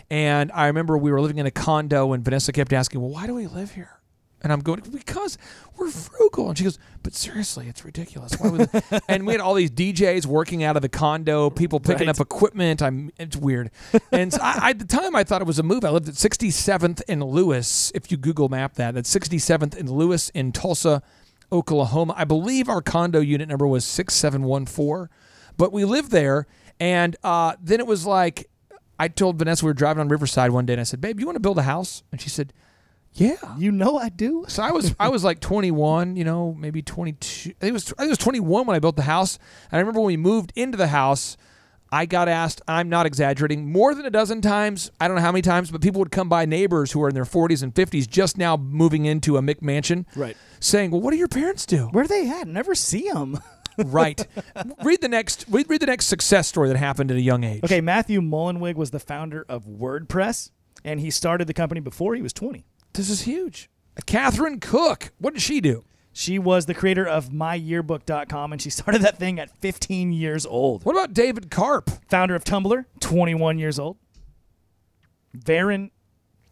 And 0.08 0.52
I 0.52 0.66
remember 0.66 0.96
we 0.96 1.10
were 1.10 1.20
living 1.20 1.38
in 1.38 1.46
a 1.46 1.50
condo, 1.50 2.12
and 2.12 2.24
Vanessa 2.24 2.52
kept 2.52 2.72
asking, 2.72 3.00
Well, 3.00 3.10
why 3.10 3.26
do 3.26 3.34
we 3.34 3.46
live 3.46 3.72
here? 3.72 3.98
And 4.42 4.52
I'm 4.52 4.60
going, 4.60 4.80
Because 4.92 5.38
we're 5.76 5.90
frugal. 5.90 6.48
And 6.48 6.58
she 6.58 6.64
goes, 6.64 6.78
But 7.02 7.14
seriously, 7.14 7.68
it's 7.68 7.84
ridiculous. 7.84 8.36
And 9.08 9.26
we 9.26 9.32
had 9.32 9.40
all 9.40 9.54
these 9.54 9.70
DJs 9.70 10.26
working 10.26 10.62
out 10.62 10.76
of 10.76 10.82
the 10.82 10.88
condo, 10.88 11.50
people 11.50 11.80
picking 11.80 12.06
Right. 12.06 12.16
up 12.16 12.20
equipment. 12.20 12.82
I'm, 12.82 13.10
it's 13.18 13.36
weird. 13.36 13.70
And 14.12 14.32
so 14.32 14.38
I, 14.42 14.58
I, 14.62 14.70
at 14.70 14.78
the 14.78 14.84
time, 14.84 15.16
I 15.16 15.24
thought 15.24 15.40
it 15.40 15.46
was 15.46 15.58
a 15.58 15.62
move. 15.62 15.84
I 15.84 15.90
lived 15.90 16.08
at 16.08 16.14
67th 16.14 17.02
and 17.08 17.22
Lewis. 17.24 17.90
If 17.94 18.10
you 18.10 18.16
Google 18.18 18.48
map 18.48 18.74
that, 18.74 18.94
that's 18.94 19.12
67th 19.14 19.76
and 19.76 19.88
Lewis 19.88 20.28
in 20.30 20.52
Tulsa, 20.52 21.02
Oklahoma. 21.50 22.14
I 22.16 22.24
believe 22.24 22.68
our 22.68 22.82
condo 22.82 23.20
unit 23.20 23.48
number 23.48 23.66
was 23.66 23.84
6714, 23.84 25.08
but 25.56 25.72
we 25.72 25.84
lived 25.84 26.10
there. 26.10 26.46
And 26.78 27.16
uh, 27.24 27.54
then 27.62 27.80
it 27.80 27.86
was 27.86 28.04
like, 28.06 28.50
I 28.98 29.08
told 29.08 29.38
Vanessa 29.38 29.64
we 29.64 29.70
were 29.70 29.74
driving 29.74 30.00
on 30.00 30.08
Riverside 30.08 30.50
one 30.50 30.66
day 30.66 30.74
and 30.74 30.80
I 30.80 30.84
said, 30.84 31.00
Babe, 31.00 31.18
you 31.20 31.26
want 31.26 31.36
to 31.36 31.40
build 31.40 31.58
a 31.58 31.62
house? 31.62 32.02
And 32.12 32.20
she 32.20 32.28
said, 32.28 32.52
Yeah. 33.16 33.56
You 33.58 33.72
know 33.72 33.96
I 33.98 34.08
do. 34.10 34.44
So 34.48 34.62
I 34.62 34.70
was 34.72 34.94
I 35.00 35.08
was 35.08 35.24
like 35.24 35.40
21, 35.40 36.16
you 36.16 36.24
know, 36.24 36.54
maybe 36.58 36.82
22. 36.82 37.50
I 37.50 37.52
think 37.52 37.70
it 37.70 37.72
was 37.72 37.92
I 37.92 38.02
think 38.02 38.08
it 38.08 38.10
was 38.10 38.18
21 38.18 38.66
when 38.66 38.76
I 38.76 38.78
built 38.78 38.96
the 38.96 39.02
house. 39.02 39.38
And 39.70 39.78
I 39.78 39.80
remember 39.80 40.00
when 40.00 40.08
we 40.08 40.16
moved 40.16 40.52
into 40.54 40.76
the 40.76 40.88
house, 40.88 41.36
I 41.90 42.04
got 42.04 42.28
asked, 42.28 42.60
I'm 42.68 42.88
not 42.88 43.06
exaggerating, 43.06 43.70
more 43.72 43.94
than 43.94 44.04
a 44.06 44.10
dozen 44.10 44.42
times, 44.42 44.90
I 45.00 45.06
don't 45.06 45.16
know 45.16 45.22
how 45.22 45.30
many 45.32 45.40
times, 45.42 45.70
but 45.70 45.80
people 45.80 46.00
would 46.00 46.10
come 46.10 46.28
by 46.28 46.44
neighbors 46.44 46.90
who 46.92 47.02
are 47.02 47.08
in 47.08 47.14
their 47.14 47.24
40s 47.24 47.62
and 47.62 47.72
50s 47.72 48.08
just 48.08 48.36
now 48.36 48.56
moving 48.56 49.04
into 49.06 49.36
a 49.36 49.40
McMansion 49.40 50.04
Right. 50.16 50.36
saying, 50.60 50.90
"Well, 50.90 51.00
what 51.00 51.12
do 51.12 51.16
your 51.16 51.28
parents 51.28 51.64
do?" 51.64 51.86
Where 51.92 52.04
are 52.04 52.08
they 52.08 52.28
at? 52.28 52.48
Never 52.48 52.74
see 52.74 53.08
them. 53.10 53.38
right. 53.78 54.26
read 54.82 55.00
the 55.00 55.08
next 55.08 55.44
read, 55.48 55.70
read 55.70 55.80
the 55.80 55.86
next 55.86 56.06
success 56.06 56.48
story 56.48 56.68
that 56.68 56.76
happened 56.76 57.10
at 57.10 57.16
a 57.16 57.22
young 57.22 57.44
age. 57.44 57.62
Okay, 57.64 57.80
Matthew 57.80 58.20
Mullenweg 58.20 58.74
was 58.74 58.90
the 58.90 59.00
founder 59.00 59.46
of 59.48 59.64
WordPress, 59.64 60.50
and 60.84 60.98
he 61.00 61.10
started 61.10 61.46
the 61.46 61.54
company 61.54 61.80
before 61.80 62.14
he 62.14 62.20
was 62.22 62.32
20. 62.32 62.66
This 62.96 63.10
is 63.10 63.22
huge. 63.22 63.68
Catherine 64.06 64.58
Cook, 64.58 65.12
what 65.18 65.34
did 65.34 65.42
she 65.42 65.60
do? 65.60 65.84
She 66.12 66.38
was 66.38 66.64
the 66.64 66.72
creator 66.72 67.06
of 67.06 67.28
myyearbook.com, 67.28 68.52
and 68.52 68.62
she 68.62 68.70
started 68.70 69.02
that 69.02 69.18
thing 69.18 69.38
at 69.38 69.50
15 69.60 70.12
years 70.12 70.46
old. 70.46 70.84
What 70.84 70.94
about 70.94 71.12
David 71.12 71.50
Karp? 71.50 71.90
Founder 72.08 72.34
of 72.34 72.42
Tumblr, 72.42 72.84
21 73.00 73.58
years 73.58 73.78
old. 73.78 73.98
Varun 75.36 75.90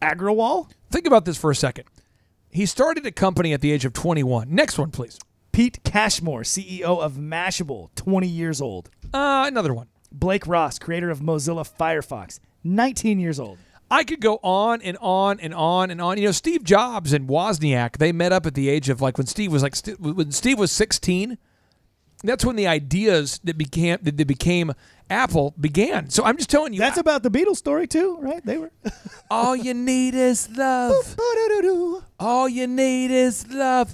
Agrawal, 0.01 0.69
Think 0.91 1.07
about 1.07 1.25
this 1.25 1.37
for 1.37 1.49
a 1.51 1.55
second. 1.55 1.85
He 2.51 2.65
started 2.65 3.05
a 3.05 3.11
company 3.11 3.51
at 3.51 3.61
the 3.61 3.71
age 3.71 3.83
of 3.83 3.93
21. 3.93 4.47
Next 4.53 4.77
one, 4.77 4.91
please. 4.91 5.19
Pete 5.51 5.83
Cashmore, 5.83 6.43
CEO 6.43 6.99
of 6.99 7.13
Mashable, 7.13 7.89
20 7.95 8.27
years 8.27 8.61
old. 8.61 8.89
Uh, 9.13 9.45
another 9.47 9.73
one. 9.73 9.87
Blake 10.11 10.45
Ross, 10.47 10.79
creator 10.79 11.09
of 11.09 11.19
Mozilla 11.19 11.67
Firefox, 11.67 12.39
19 12.63 13.19
years 13.19 13.39
old. 13.39 13.57
I 13.89 14.03
could 14.03 14.19
go 14.19 14.39
on 14.41 14.81
and 14.81 14.97
on 14.99 15.39
and 15.39 15.53
on 15.53 15.91
and 15.91 16.01
on. 16.01 16.17
You 16.17 16.25
know, 16.25 16.31
Steve 16.31 16.63
Jobs 16.63 17.13
and 17.13 17.27
Wozniak, 17.27 17.97
they 17.97 18.11
met 18.11 18.31
up 18.31 18.45
at 18.45 18.55
the 18.55 18.69
age 18.69 18.89
of 18.89 19.01
like 19.01 19.17
when 19.17 19.27
Steve 19.27 19.51
was 19.51 19.63
like 19.63 19.75
when 19.99 20.31
Steve 20.31 20.59
was 20.59 20.71
16. 20.71 21.37
That's 22.25 22.45
when 22.45 22.55
the 22.55 22.67
ideas 22.67 23.39
that 23.43 23.57
became 23.57 23.97
that 24.01 24.27
became 24.27 24.73
Apple 25.09 25.53
began. 25.59 26.09
So 26.09 26.23
I'm 26.23 26.35
just 26.37 26.49
telling 26.49 26.73
you, 26.73 26.79
That's 26.79 26.97
about 26.97 27.21
the 27.23 27.29
Beatles 27.29 27.57
story 27.57 27.87
too, 27.87 28.17
right? 28.21 28.43
They 28.43 28.57
were. 28.57 28.71
all 29.29 29.55
you 29.55 29.73
need 29.73 30.15
is 30.15 30.49
love. 30.55 31.15
All 32.19 32.49
you 32.49 32.65
need 32.67 33.11
is 33.11 33.47
love. 33.49 33.93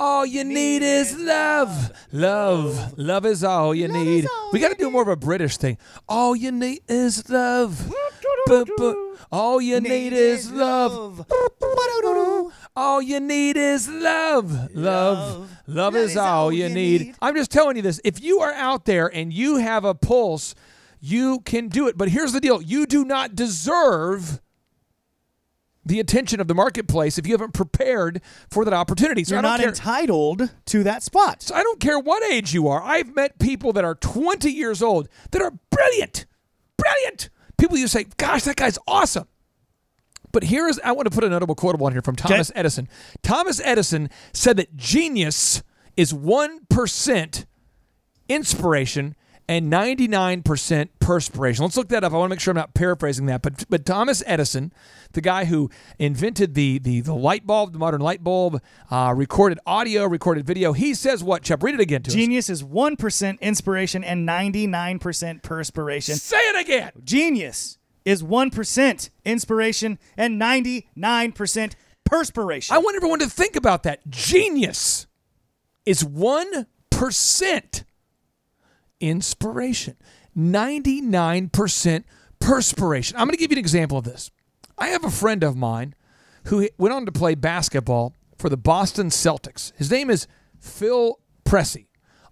All 0.00 0.26
you 0.26 0.42
need 0.44 0.82
is 0.82 1.16
love. 1.18 1.92
Love. 2.12 2.98
Love 2.98 3.26
is 3.26 3.44
all 3.44 3.74
you 3.74 3.88
need. 3.88 4.26
We 4.52 4.58
got 4.60 4.70
to 4.70 4.74
do 4.74 4.90
more 4.90 5.02
of 5.02 5.08
a 5.08 5.16
British 5.16 5.56
thing. 5.58 5.78
All 6.08 6.34
you 6.34 6.50
need 6.50 6.80
is 6.88 7.28
love. 7.28 7.92
All 9.30 9.60
you 9.60 9.80
need 9.80 10.12
is 10.12 10.50
love. 10.50 11.26
All 12.78 13.02
you 13.02 13.18
need 13.18 13.56
is 13.56 13.88
love. 13.88 14.72
Love. 14.72 15.50
Love 15.66 15.96
is 15.96 16.16
all 16.16 16.52
you 16.52 16.68
need. 16.68 17.12
I'm 17.20 17.34
just 17.34 17.50
telling 17.50 17.74
you 17.74 17.82
this. 17.82 18.00
If 18.04 18.22
you 18.22 18.38
are 18.38 18.52
out 18.52 18.84
there 18.84 19.08
and 19.12 19.32
you 19.32 19.56
have 19.56 19.84
a 19.84 19.96
pulse, 19.96 20.54
you 21.00 21.40
can 21.40 21.66
do 21.66 21.88
it. 21.88 21.98
But 21.98 22.10
here's 22.10 22.32
the 22.32 22.40
deal 22.40 22.62
you 22.62 22.86
do 22.86 23.04
not 23.04 23.34
deserve 23.34 24.40
the 25.84 25.98
attention 25.98 26.40
of 26.40 26.46
the 26.46 26.54
marketplace 26.54 27.18
if 27.18 27.26
you 27.26 27.32
haven't 27.32 27.52
prepared 27.52 28.22
for 28.48 28.64
that 28.64 28.74
opportunity. 28.74 29.24
So 29.24 29.34
You're 29.34 29.42
not 29.42 29.58
care. 29.58 29.70
entitled 29.70 30.48
to 30.66 30.84
that 30.84 31.02
spot. 31.02 31.42
So 31.42 31.56
I 31.56 31.64
don't 31.64 31.80
care 31.80 31.98
what 31.98 32.22
age 32.30 32.54
you 32.54 32.68
are. 32.68 32.80
I've 32.80 33.12
met 33.12 33.40
people 33.40 33.72
that 33.72 33.84
are 33.84 33.96
20 33.96 34.52
years 34.52 34.84
old 34.84 35.08
that 35.32 35.42
are 35.42 35.52
brilliant, 35.70 36.26
brilliant. 36.76 37.28
People 37.56 37.76
you 37.76 37.88
say, 37.88 38.04
"Gosh, 38.18 38.44
that 38.44 38.54
guy's 38.54 38.78
awesome." 38.86 39.26
But 40.32 40.44
here 40.44 40.68
is 40.68 40.80
I 40.84 40.92
want 40.92 41.06
to 41.10 41.14
put 41.14 41.24
a 41.24 41.28
notable 41.28 41.54
quotable 41.54 41.86
on 41.86 41.92
here 41.92 42.02
from 42.02 42.16
Thomas 42.16 42.52
Edison. 42.54 42.88
Thomas 43.22 43.60
Edison 43.64 44.10
said 44.32 44.56
that 44.56 44.76
genius 44.76 45.62
is 45.96 46.12
1% 46.12 47.44
inspiration 48.28 49.16
and 49.48 49.72
99% 49.72 50.88
perspiration. 51.00 51.64
Let's 51.64 51.76
look 51.76 51.88
that 51.88 52.04
up. 52.04 52.12
I 52.12 52.16
want 52.16 52.28
to 52.28 52.34
make 52.34 52.40
sure 52.40 52.52
I'm 52.52 52.56
not 52.56 52.74
paraphrasing 52.74 53.26
that. 53.26 53.40
But 53.40 53.64
but 53.70 53.86
Thomas 53.86 54.22
Edison, 54.26 54.72
the 55.12 55.22
guy 55.22 55.46
who 55.46 55.70
invented 55.98 56.54
the 56.54 56.78
the, 56.78 57.00
the 57.00 57.14
light 57.14 57.46
bulb, 57.46 57.72
the 57.72 57.78
modern 57.78 58.02
light 58.02 58.22
bulb, 58.22 58.60
uh, 58.90 59.14
recorded 59.16 59.58
audio, 59.66 60.04
recorded 60.04 60.46
video, 60.46 60.74
he 60.74 60.92
says 60.92 61.24
what? 61.24 61.42
Chep, 61.42 61.62
read 61.62 61.74
it 61.74 61.80
again 61.80 62.02
to 62.02 62.10
us. 62.10 62.14
Genius 62.14 62.50
is 62.50 62.62
1% 62.62 63.40
inspiration 63.40 64.04
and 64.04 64.28
99% 64.28 65.42
perspiration. 65.42 66.16
Say 66.16 66.36
it 66.36 66.60
again. 66.60 66.92
Genius 67.02 67.77
is 68.08 68.22
1% 68.22 69.10
inspiration 69.26 69.98
and 70.16 70.40
99% 70.40 71.72
perspiration. 72.04 72.74
I 72.74 72.78
want 72.78 72.96
everyone 72.96 73.18
to 73.18 73.28
think 73.28 73.54
about 73.54 73.82
that. 73.82 74.08
Genius 74.08 75.06
is 75.84 76.02
1% 76.02 77.84
inspiration, 79.00 79.96
99% 80.34 82.04
perspiration. 82.38 83.16
I'm 83.18 83.26
going 83.26 83.32
to 83.32 83.36
give 83.36 83.50
you 83.50 83.56
an 83.56 83.58
example 83.58 83.98
of 83.98 84.04
this. 84.04 84.30
I 84.78 84.88
have 84.88 85.04
a 85.04 85.10
friend 85.10 85.44
of 85.44 85.54
mine 85.54 85.94
who 86.44 86.66
went 86.78 86.94
on 86.94 87.04
to 87.04 87.12
play 87.12 87.34
basketball 87.34 88.14
for 88.38 88.48
the 88.48 88.56
Boston 88.56 89.10
Celtics. 89.10 89.72
His 89.76 89.90
name 89.90 90.08
is 90.08 90.26
Phil 90.58 91.20
Pressey. 91.44 91.87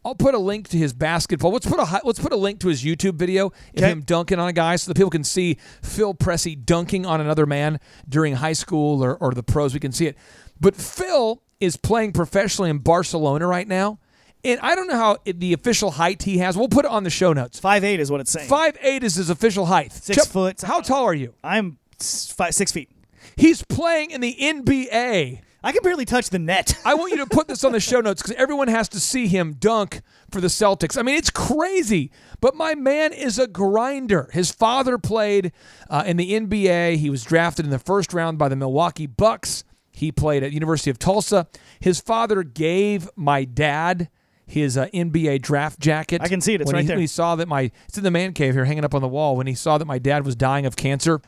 I'll 0.06 0.14
put 0.14 0.34
a 0.34 0.38
link 0.38 0.68
to 0.68 0.78
his 0.78 0.92
basketball. 0.92 1.50
Let's 1.50 1.66
put 1.66 1.80
a 1.80 2.00
let's 2.04 2.20
put 2.20 2.32
a 2.32 2.36
link 2.36 2.60
to 2.60 2.68
his 2.68 2.84
YouTube 2.84 3.14
video 3.16 3.46
of 3.46 3.52
Okay. 3.76 3.90
him 3.90 4.02
dunking 4.02 4.38
on 4.38 4.46
a 4.48 4.52
guy, 4.52 4.76
so 4.76 4.88
that 4.90 4.96
people 4.96 5.10
can 5.10 5.24
see 5.24 5.58
Phil 5.82 6.14
Pressey 6.14 6.54
dunking 6.64 7.04
on 7.04 7.20
another 7.20 7.44
man 7.44 7.80
during 8.08 8.34
high 8.36 8.52
school 8.52 9.02
or, 9.02 9.16
or 9.16 9.32
the 9.32 9.42
pros. 9.42 9.74
We 9.74 9.80
can 9.80 9.90
see 9.90 10.06
it. 10.06 10.16
But 10.60 10.76
Phil 10.76 11.42
is 11.58 11.76
playing 11.76 12.12
professionally 12.12 12.70
in 12.70 12.78
Barcelona 12.78 13.48
right 13.48 13.66
now, 13.66 13.98
and 14.44 14.60
I 14.60 14.76
don't 14.76 14.86
know 14.86 14.96
how 14.96 15.16
it, 15.24 15.40
the 15.40 15.52
official 15.52 15.90
height 15.90 16.22
he 16.22 16.38
has. 16.38 16.56
We'll 16.56 16.68
put 16.68 16.84
it 16.84 16.90
on 16.92 17.02
the 17.02 17.10
show 17.10 17.32
notes. 17.32 17.60
5'8 17.60 17.98
is 17.98 18.08
what 18.08 18.20
it's 18.20 18.30
saying. 18.30 18.48
Five 18.48 18.78
eight 18.82 19.02
is 19.02 19.16
his 19.16 19.28
official 19.28 19.66
height. 19.66 19.92
Six 19.92 20.24
foot. 20.26 20.62
How 20.62 20.82
tall 20.82 21.04
are 21.04 21.14
you? 21.14 21.34
I'm 21.42 21.78
five, 21.98 22.54
six 22.54 22.70
feet. 22.70 22.90
He's 23.34 23.62
playing 23.64 24.12
in 24.12 24.20
the 24.20 24.36
NBA. 24.40 25.40
I 25.66 25.72
can 25.72 25.82
barely 25.82 26.04
touch 26.04 26.30
the 26.30 26.38
net. 26.38 26.78
I 26.84 26.94
want 26.94 27.10
you 27.10 27.16
to 27.16 27.26
put 27.26 27.48
this 27.48 27.64
on 27.64 27.72
the 27.72 27.80
show 27.80 28.00
notes 28.00 28.22
because 28.22 28.36
everyone 28.36 28.68
has 28.68 28.88
to 28.90 29.00
see 29.00 29.26
him 29.26 29.54
dunk 29.54 30.00
for 30.30 30.40
the 30.40 30.46
Celtics. 30.46 30.96
I 30.96 31.02
mean, 31.02 31.16
it's 31.16 31.28
crazy, 31.28 32.12
but 32.40 32.54
my 32.54 32.76
man 32.76 33.12
is 33.12 33.36
a 33.36 33.48
grinder. 33.48 34.30
His 34.32 34.52
father 34.52 34.96
played 34.96 35.50
uh, 35.90 36.04
in 36.06 36.18
the 36.18 36.38
NBA. 36.38 36.98
He 36.98 37.10
was 37.10 37.24
drafted 37.24 37.64
in 37.64 37.72
the 37.72 37.80
first 37.80 38.14
round 38.14 38.38
by 38.38 38.48
the 38.48 38.54
Milwaukee 38.54 39.08
Bucks. 39.08 39.64
He 39.90 40.12
played 40.12 40.44
at 40.44 40.52
University 40.52 40.88
of 40.88 41.00
Tulsa. 41.00 41.48
His 41.80 41.98
father 41.98 42.44
gave 42.44 43.10
my 43.16 43.42
dad 43.42 44.08
his 44.46 44.78
uh, 44.78 44.86
NBA 44.94 45.42
draft 45.42 45.80
jacket. 45.80 46.22
I 46.22 46.28
can 46.28 46.40
see 46.40 46.54
it. 46.54 46.60
It's 46.60 46.68
when 46.68 46.76
right 46.76 46.82
he, 46.82 46.86
there. 46.86 46.96
When 46.96 47.00
he 47.00 47.08
saw 47.08 47.34
that 47.34 47.48
my 47.48 47.72
it's 47.88 47.98
in 47.98 48.04
the 48.04 48.12
man 48.12 48.34
cave 48.34 48.54
here, 48.54 48.66
hanging 48.66 48.84
up 48.84 48.94
on 48.94 49.02
the 49.02 49.08
wall. 49.08 49.36
When 49.36 49.48
he 49.48 49.54
saw 49.54 49.78
that 49.78 49.86
my 49.86 49.98
dad 49.98 50.24
was 50.24 50.36
dying 50.36 50.64
of 50.64 50.76
cancer. 50.76 51.20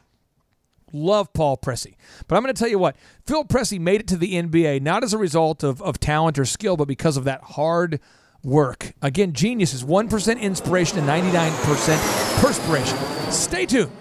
Love 0.92 1.32
Paul 1.32 1.56
Pressey. 1.56 1.94
But 2.26 2.36
I'm 2.36 2.42
going 2.42 2.54
to 2.54 2.58
tell 2.58 2.70
you 2.70 2.78
what, 2.78 2.96
Phil 3.26 3.44
Pressey 3.44 3.80
made 3.80 4.00
it 4.00 4.08
to 4.08 4.16
the 4.16 4.34
NBA 4.34 4.82
not 4.82 5.04
as 5.04 5.12
a 5.12 5.18
result 5.18 5.62
of, 5.62 5.82
of 5.82 6.00
talent 6.00 6.38
or 6.38 6.44
skill, 6.44 6.76
but 6.76 6.88
because 6.88 7.16
of 7.16 7.24
that 7.24 7.42
hard 7.42 8.00
work. 8.42 8.92
Again, 9.02 9.32
genius 9.32 9.74
is 9.74 9.84
1% 9.84 10.40
inspiration 10.40 10.98
and 10.98 11.08
99% 11.08 12.40
perspiration. 12.40 12.98
Stay 13.30 13.66
tuned. 13.66 13.92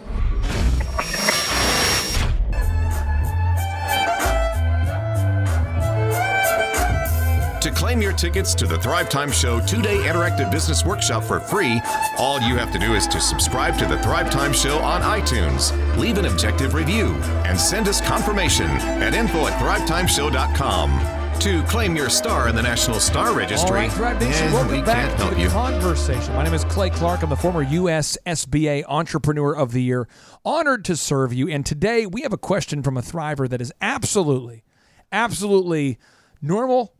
To 7.67 7.73
claim 7.73 8.01
your 8.01 8.13
tickets 8.13 8.55
to 8.55 8.65
the 8.65 8.79
Thrive 8.79 9.09
Time 9.09 9.29
Show 9.29 9.59
two 9.59 9.81
day 9.81 9.97
interactive 9.97 10.49
business 10.49 10.85
workshop 10.85 11.21
for 11.21 11.41
free, 11.41 11.81
all 12.17 12.39
you 12.39 12.55
have 12.55 12.71
to 12.71 12.79
do 12.79 12.93
is 12.93 13.07
to 13.07 13.19
subscribe 13.19 13.77
to 13.77 13.85
the 13.85 14.01
Thrive 14.03 14.31
Time 14.31 14.53
Show 14.53 14.79
on 14.79 15.01
iTunes, 15.01 15.75
leave 15.97 16.17
an 16.17 16.23
objective 16.23 16.73
review, 16.73 17.07
and 17.43 17.59
send 17.59 17.89
us 17.89 17.99
confirmation 17.99 18.67
at 18.67 19.13
info 19.13 19.47
at 19.47 19.61
thrivetimeshow.com. 19.61 21.39
To 21.41 21.61
claim 21.63 21.93
your 21.97 22.09
star 22.09 22.47
in 22.47 22.55
the 22.55 22.61
National 22.61 23.01
Star 23.01 23.33
Registry, 23.33 23.67
All 23.67 23.73
right, 23.75 23.91
Thrive 23.91 24.21
Nation, 24.21 24.53
welcome 24.53 24.71
we 24.71 24.81
back 24.81 25.09
can't 25.09 25.11
to 25.11 25.25
help 25.25 25.35
the 25.35 25.41
you. 25.41 25.49
conversation. 25.49 26.33
My 26.35 26.45
name 26.45 26.53
is 26.53 26.63
Clay 26.63 26.89
Clark. 26.89 27.21
I'm 27.21 27.29
the 27.29 27.35
former 27.35 27.63
U.S. 27.63 28.17
SBA 28.25 28.85
Entrepreneur 28.87 29.53
of 29.53 29.73
the 29.73 29.83
Year. 29.83 30.07
Honored 30.45 30.85
to 30.85 30.95
serve 30.95 31.33
you. 31.33 31.49
And 31.49 31.65
today 31.65 32.05
we 32.05 32.21
have 32.21 32.31
a 32.31 32.37
question 32.37 32.81
from 32.81 32.95
a 32.95 33.01
Thriver 33.01 33.49
that 33.49 33.59
is 33.59 33.73
absolutely, 33.81 34.63
absolutely 35.11 35.97
normal, 36.41 36.93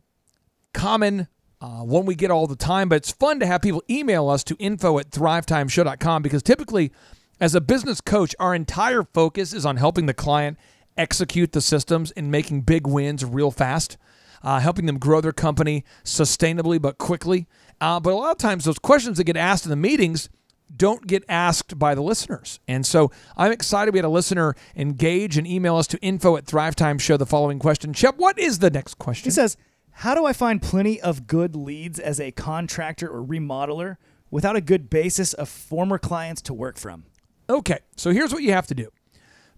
common, 0.74 1.28
uh, 1.60 1.80
one 1.82 2.06
we 2.06 2.14
get 2.14 2.30
all 2.30 2.46
the 2.46 2.56
time, 2.56 2.88
but 2.88 2.96
it's 2.96 3.10
fun 3.10 3.40
to 3.40 3.46
have 3.46 3.62
people 3.62 3.82
email 3.90 4.28
us 4.28 4.44
to 4.44 4.56
info 4.58 4.98
at 4.98 5.10
thrivetimeshow.com 5.10 6.22
because 6.22 6.42
typically, 6.42 6.92
as 7.40 7.54
a 7.54 7.60
business 7.60 8.00
coach, 8.00 8.34
our 8.38 8.54
entire 8.54 9.02
focus 9.02 9.52
is 9.52 9.64
on 9.66 9.76
helping 9.76 10.06
the 10.06 10.14
client 10.14 10.58
execute 10.96 11.52
the 11.52 11.60
systems 11.60 12.10
and 12.12 12.30
making 12.30 12.62
big 12.62 12.86
wins 12.86 13.24
real 13.24 13.50
fast. 13.50 13.96
uh, 14.42 14.60
helping 14.60 14.86
them 14.86 14.98
grow 14.98 15.20
their 15.20 15.32
company 15.32 15.84
sustainably 16.04 16.80
but 16.80 16.98
quickly. 16.98 17.46
Uh, 17.80 18.00
but 18.00 18.12
a 18.12 18.16
lot 18.16 18.30
of 18.30 18.38
times, 18.38 18.64
those 18.64 18.78
questions 18.78 19.16
that 19.18 19.24
get 19.24 19.36
asked 19.36 19.64
in 19.64 19.70
the 19.70 19.76
meetings 19.76 20.28
don't 20.74 21.06
get 21.06 21.24
asked 21.28 21.78
by 21.78 21.94
the 21.94 22.02
listeners. 22.02 22.60
And 22.68 22.84
so 22.84 23.10
I'm 23.36 23.52
excited. 23.52 23.94
We 23.94 23.98
had 23.98 24.04
a 24.04 24.10
listener 24.10 24.54
engage 24.76 25.38
and 25.38 25.46
email 25.46 25.76
us 25.76 25.86
to 25.88 25.98
info 25.98 26.36
at 26.36 26.44
Thrive 26.46 26.76
the 26.76 27.26
following 27.26 27.58
question. 27.58 27.92
Shep, 27.94 28.16
what 28.16 28.38
is 28.38 28.58
the 28.58 28.70
next 28.70 28.94
question? 28.98 29.24
He 29.24 29.30
says, 29.30 29.56
How 30.02 30.14
do 30.14 30.26
I 30.26 30.32
find 30.32 30.62
plenty 30.62 31.00
of 31.00 31.26
good 31.26 31.56
leads 31.56 31.98
as 31.98 32.20
a 32.20 32.30
contractor 32.30 33.08
or 33.08 33.20
remodeler 33.20 33.96
without 34.30 34.54
a 34.54 34.60
good 34.60 34.88
basis 34.88 35.32
of 35.32 35.48
former 35.48 35.98
clients 35.98 36.40
to 36.42 36.54
work 36.54 36.78
from? 36.78 37.06
Okay, 37.50 37.80
so 37.96 38.12
here's 38.12 38.32
what 38.32 38.44
you 38.44 38.52
have 38.52 38.68
to 38.68 38.76
do. 38.76 38.90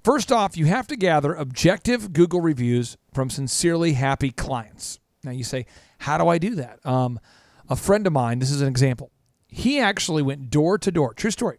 First 0.02 0.32
off, 0.32 0.56
you 0.56 0.64
have 0.64 0.86
to 0.86 0.96
gather 0.96 1.34
objective 1.34 2.14
Google 2.14 2.40
reviews 2.40 2.96
from 3.12 3.28
sincerely 3.28 3.92
happy 3.92 4.30
clients. 4.30 4.98
Now 5.24 5.32
you 5.32 5.44
say, 5.44 5.66
How 5.98 6.16
do 6.16 6.26
I 6.28 6.38
do 6.38 6.54
that? 6.54 6.78
Um, 6.86 7.20
a 7.68 7.76
friend 7.76 8.06
of 8.06 8.14
mine, 8.14 8.38
this 8.38 8.50
is 8.50 8.62
an 8.62 8.68
example, 8.68 9.10
he 9.46 9.78
actually 9.78 10.22
went 10.22 10.48
door 10.48 10.78
to 10.78 10.90
door, 10.90 11.12
true 11.12 11.30
story, 11.30 11.58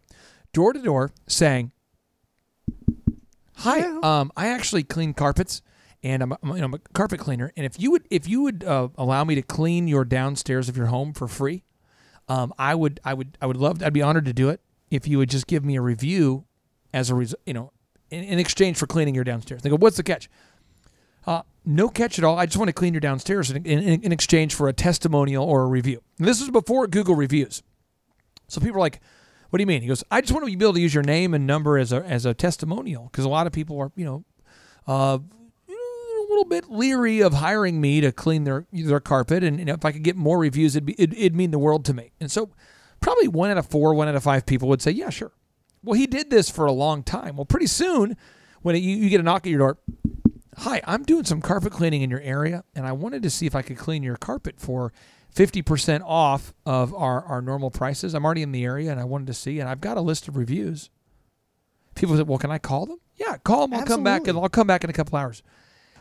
door 0.52 0.72
to 0.72 0.82
door 0.82 1.12
saying, 1.28 1.70
Hi, 3.58 3.82
um, 4.02 4.32
I 4.36 4.48
actually 4.48 4.82
clean 4.82 5.14
carpets. 5.14 5.62
And 6.04 6.22
I'm, 6.22 6.34
you 6.42 6.54
know, 6.54 6.64
I'm 6.64 6.74
a 6.74 6.78
carpet 6.78 7.20
cleaner. 7.20 7.52
And 7.56 7.64
if 7.64 7.78
you 7.78 7.90
would, 7.92 8.06
if 8.10 8.26
you 8.26 8.42
would 8.42 8.64
uh, 8.64 8.88
allow 8.96 9.24
me 9.24 9.34
to 9.36 9.42
clean 9.42 9.86
your 9.86 10.04
downstairs 10.04 10.68
of 10.68 10.76
your 10.76 10.86
home 10.86 11.12
for 11.12 11.28
free, 11.28 11.62
um, 12.28 12.52
I 12.58 12.74
would, 12.74 13.00
I 13.04 13.14
would, 13.14 13.38
I 13.40 13.46
would 13.46 13.56
love. 13.56 13.82
I'd 13.82 13.92
be 13.92 14.02
honored 14.02 14.24
to 14.24 14.32
do 14.32 14.48
it 14.48 14.60
if 14.90 15.06
you 15.06 15.18
would 15.18 15.30
just 15.30 15.46
give 15.46 15.64
me 15.64 15.76
a 15.76 15.80
review 15.80 16.44
as 16.92 17.10
a 17.10 17.14
result, 17.14 17.40
you 17.46 17.54
know, 17.54 17.72
in, 18.10 18.24
in, 18.24 18.38
exchange 18.38 18.76
for 18.76 18.86
cleaning 18.86 19.14
your 19.14 19.24
downstairs. 19.24 19.62
They 19.62 19.70
go, 19.70 19.76
what's 19.76 19.96
the 19.96 20.02
catch? 20.02 20.28
Uh, 21.26 21.42
no 21.64 21.88
catch 21.88 22.18
at 22.18 22.24
all. 22.24 22.38
I 22.38 22.46
just 22.46 22.58
want 22.58 22.68
to 22.68 22.72
clean 22.72 22.92
your 22.94 23.00
downstairs 23.00 23.50
in, 23.50 23.64
in, 23.64 24.02
in 24.02 24.12
exchange 24.12 24.54
for 24.54 24.68
a 24.68 24.72
testimonial 24.72 25.44
or 25.44 25.62
a 25.62 25.66
review. 25.66 26.02
And 26.18 26.26
this 26.26 26.40
was 26.40 26.50
before 26.50 26.86
Google 26.88 27.14
reviews. 27.14 27.62
So 28.48 28.60
people 28.60 28.76
are 28.76 28.80
like, 28.80 29.00
what 29.50 29.58
do 29.58 29.62
you 29.62 29.66
mean? 29.66 29.82
He 29.82 29.88
goes, 29.88 30.02
I 30.10 30.20
just 30.20 30.32
want 30.32 30.46
to 30.46 30.56
be 30.56 30.64
able 30.64 30.74
to 30.74 30.80
use 30.80 30.94
your 30.94 31.04
name 31.04 31.34
and 31.34 31.46
number 31.46 31.78
as 31.78 31.92
a, 31.92 32.02
as 32.04 32.26
a 32.26 32.34
testimonial 32.34 33.04
because 33.04 33.24
a 33.24 33.28
lot 33.28 33.46
of 33.46 33.52
people 33.52 33.78
are, 33.80 33.92
you 33.96 34.04
know, 34.04 34.24
uh, 34.86 35.18
little 36.32 36.44
bit 36.44 36.70
leery 36.70 37.20
of 37.20 37.34
hiring 37.34 37.80
me 37.80 38.00
to 38.00 38.12
clean 38.12 38.44
their 38.44 38.66
their 38.72 39.00
carpet, 39.00 39.44
and 39.44 39.58
you 39.58 39.64
know, 39.64 39.74
if 39.74 39.84
I 39.84 39.92
could 39.92 40.02
get 40.02 40.16
more 40.16 40.38
reviews, 40.38 40.76
it'd, 40.76 40.86
be, 40.86 40.94
it'd, 40.98 41.16
it'd 41.16 41.36
mean 41.36 41.50
the 41.50 41.58
world 41.58 41.84
to 41.86 41.94
me. 41.94 42.12
And 42.20 42.30
so, 42.30 42.50
probably 43.00 43.28
one 43.28 43.50
out 43.50 43.58
of 43.58 43.66
four, 43.66 43.94
one 43.94 44.08
out 44.08 44.14
of 44.14 44.22
five 44.22 44.46
people 44.46 44.68
would 44.68 44.82
say, 44.82 44.90
"Yeah, 44.90 45.10
sure." 45.10 45.32
Well, 45.84 45.98
he 45.98 46.06
did 46.06 46.30
this 46.30 46.48
for 46.48 46.66
a 46.66 46.72
long 46.72 47.02
time. 47.02 47.36
Well, 47.36 47.44
pretty 47.44 47.66
soon, 47.66 48.16
when 48.62 48.76
it, 48.76 48.78
you, 48.78 48.96
you 48.96 49.10
get 49.10 49.20
a 49.20 49.24
knock 49.24 49.46
at 49.46 49.50
your 49.50 49.58
door, 49.58 49.78
hi, 50.58 50.80
I'm 50.86 51.02
doing 51.02 51.24
some 51.24 51.40
carpet 51.40 51.72
cleaning 51.72 52.02
in 52.02 52.10
your 52.10 52.20
area, 52.20 52.64
and 52.74 52.86
I 52.86 52.92
wanted 52.92 53.22
to 53.22 53.30
see 53.30 53.46
if 53.46 53.54
I 53.54 53.62
could 53.62 53.78
clean 53.78 54.02
your 54.02 54.16
carpet 54.16 54.56
for 54.58 54.92
50% 55.34 56.02
off 56.04 56.52
of 56.66 56.94
our, 56.94 57.24
our 57.24 57.42
normal 57.42 57.70
prices. 57.70 58.14
I'm 58.14 58.24
already 58.24 58.42
in 58.42 58.52
the 58.52 58.64
area, 58.64 58.90
and 58.90 59.00
I 59.00 59.04
wanted 59.04 59.26
to 59.28 59.34
see, 59.34 59.60
and 59.60 59.68
I've 59.68 59.80
got 59.80 59.96
a 59.96 60.00
list 60.00 60.28
of 60.28 60.36
reviews. 60.36 60.90
People 61.94 62.16
said, 62.16 62.28
well, 62.28 62.38
can 62.38 62.50
I 62.50 62.58
call 62.58 62.86
them? 62.86 62.98
Yeah, 63.16 63.36
call 63.38 63.62
them. 63.62 63.74
I'll 63.74 63.80
Absolutely. 63.80 64.04
come 64.04 64.04
back, 64.04 64.28
and 64.28 64.38
I'll 64.38 64.48
come 64.48 64.66
back 64.66 64.84
in 64.84 64.90
a 64.90 64.92
couple 64.92 65.18
hours. 65.18 65.42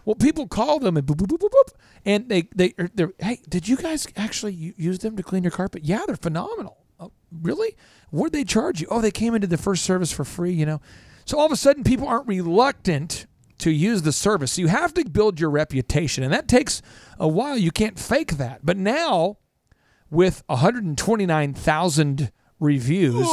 Well, 0.05 0.15
people 0.15 0.47
call 0.47 0.79
them 0.79 0.97
and 0.97 1.05
boop, 1.05 1.17
boop, 1.17 1.27
boop, 1.27 1.39
boop, 1.39 1.49
boop, 1.49 1.73
and 2.05 2.29
they 2.29 2.49
they 2.55 2.73
er, 2.79 2.89
they're 2.93 3.13
hey, 3.19 3.39
did 3.47 3.67
you 3.67 3.77
guys 3.77 4.07
actually 4.15 4.73
use 4.77 4.99
them 4.99 5.15
to 5.17 5.23
clean 5.23 5.43
your 5.43 5.51
carpet? 5.51 5.83
Yeah, 5.83 6.01
they're 6.07 6.15
phenomenal. 6.15 6.77
Oh, 6.99 7.11
really? 7.41 7.75
Did 8.13 8.31
they 8.31 8.43
charge 8.43 8.81
you? 8.81 8.87
Oh, 8.89 9.01
they 9.01 9.11
came 9.11 9.35
into 9.35 9.47
the 9.47 9.57
first 9.57 9.83
service 9.83 10.11
for 10.11 10.23
free. 10.23 10.53
You 10.53 10.65
know, 10.65 10.81
so 11.25 11.37
all 11.39 11.45
of 11.45 11.51
a 11.51 11.55
sudden 11.57 11.83
people 11.83 12.07
aren't 12.07 12.27
reluctant 12.27 13.25
to 13.59 13.71
use 13.71 14.01
the 14.01 14.11
service. 14.11 14.53
So 14.53 14.61
you 14.61 14.67
have 14.67 14.93
to 14.95 15.05
build 15.05 15.39
your 15.39 15.49
reputation, 15.49 16.23
and 16.23 16.33
that 16.33 16.47
takes 16.47 16.81
a 17.19 17.27
while. 17.27 17.57
You 17.57 17.71
can't 17.71 17.97
fake 17.97 18.37
that. 18.37 18.65
But 18.65 18.77
now, 18.77 19.37
with 20.09 20.43
129,000 20.47 22.31
reviews 22.59 23.27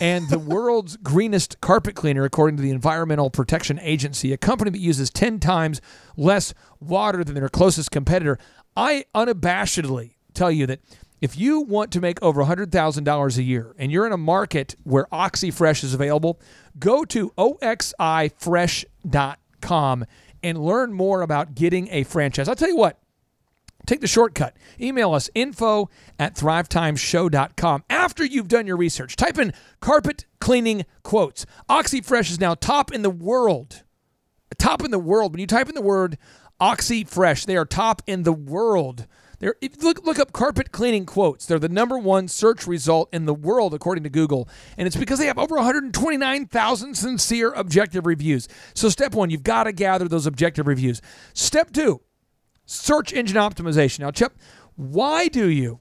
and 0.00 0.28
the 0.28 0.38
world's 0.38 0.96
greenest 0.96 1.60
carpet 1.60 1.94
cleaner, 1.94 2.24
according 2.24 2.56
to 2.56 2.62
the 2.62 2.70
Environmental 2.70 3.30
Protection 3.30 3.78
Agency, 3.80 4.32
a 4.32 4.36
company 4.36 4.70
that 4.70 4.78
uses 4.78 5.10
10 5.10 5.40
times 5.40 5.80
less 6.16 6.54
water 6.80 7.24
than 7.24 7.34
their 7.34 7.48
closest 7.48 7.90
competitor. 7.90 8.38
I 8.76 9.04
unabashedly 9.14 10.14
tell 10.32 10.50
you 10.50 10.66
that 10.66 10.80
if 11.20 11.38
you 11.38 11.60
want 11.60 11.92
to 11.92 12.00
make 12.00 12.20
over 12.22 12.42
$100,000 12.44 13.38
a 13.38 13.42
year 13.42 13.74
and 13.78 13.92
you're 13.92 14.06
in 14.06 14.12
a 14.12 14.18
market 14.18 14.76
where 14.82 15.06
Oxi 15.12 15.52
Fresh 15.52 15.84
is 15.84 15.94
available, 15.94 16.40
go 16.78 17.04
to 17.06 17.30
oxifresh.com 17.30 20.04
and 20.42 20.58
learn 20.58 20.92
more 20.92 21.22
about 21.22 21.54
getting 21.54 21.88
a 21.90 22.02
franchise. 22.02 22.48
I'll 22.48 22.54
tell 22.54 22.68
you 22.68 22.76
what, 22.76 22.98
Take 23.86 24.00
the 24.00 24.06
shortcut. 24.06 24.56
Email 24.80 25.12
us 25.14 25.30
info 25.34 25.90
at 26.18 26.34
thrivetimeshow.com 26.34 27.84
after 27.90 28.24
you've 28.24 28.48
done 28.48 28.66
your 28.66 28.76
research. 28.76 29.16
Type 29.16 29.38
in 29.38 29.52
carpet 29.80 30.26
cleaning 30.40 30.84
quotes. 31.02 31.46
Oxi 31.68 32.04
Fresh 32.04 32.30
is 32.30 32.40
now 32.40 32.54
top 32.54 32.92
in 32.92 33.02
the 33.02 33.10
world. 33.10 33.82
Top 34.58 34.82
in 34.84 34.90
the 34.90 34.98
world. 34.98 35.32
When 35.32 35.40
you 35.40 35.46
type 35.46 35.68
in 35.68 35.74
the 35.74 35.82
word 35.82 36.18
Oxi 36.60 37.06
Fresh, 37.06 37.44
they 37.46 37.56
are 37.56 37.64
top 37.64 38.02
in 38.06 38.22
the 38.22 38.32
world. 38.32 39.06
They're, 39.38 39.56
look, 39.82 40.04
look 40.06 40.18
up 40.18 40.32
carpet 40.32 40.72
cleaning 40.72 41.04
quotes. 41.04 41.44
They're 41.44 41.58
the 41.58 41.68
number 41.68 41.98
one 41.98 42.28
search 42.28 42.66
result 42.66 43.08
in 43.12 43.26
the 43.26 43.34
world, 43.34 43.74
according 43.74 44.04
to 44.04 44.10
Google. 44.10 44.48
And 44.78 44.86
it's 44.86 44.96
because 44.96 45.18
they 45.18 45.26
have 45.26 45.38
over 45.38 45.56
129,000 45.56 46.94
sincere 46.94 47.52
objective 47.52 48.06
reviews. 48.06 48.48
So, 48.74 48.88
step 48.88 49.14
one, 49.14 49.30
you've 49.30 49.42
got 49.42 49.64
to 49.64 49.72
gather 49.72 50.08
those 50.08 50.26
objective 50.26 50.66
reviews. 50.66 51.02
Step 51.34 51.72
two, 51.72 52.00
search 52.66 53.12
engine 53.12 53.36
optimization. 53.36 54.00
Now, 54.00 54.10
Chip, 54.10 54.36
why 54.76 55.28
do 55.28 55.48
you 55.48 55.80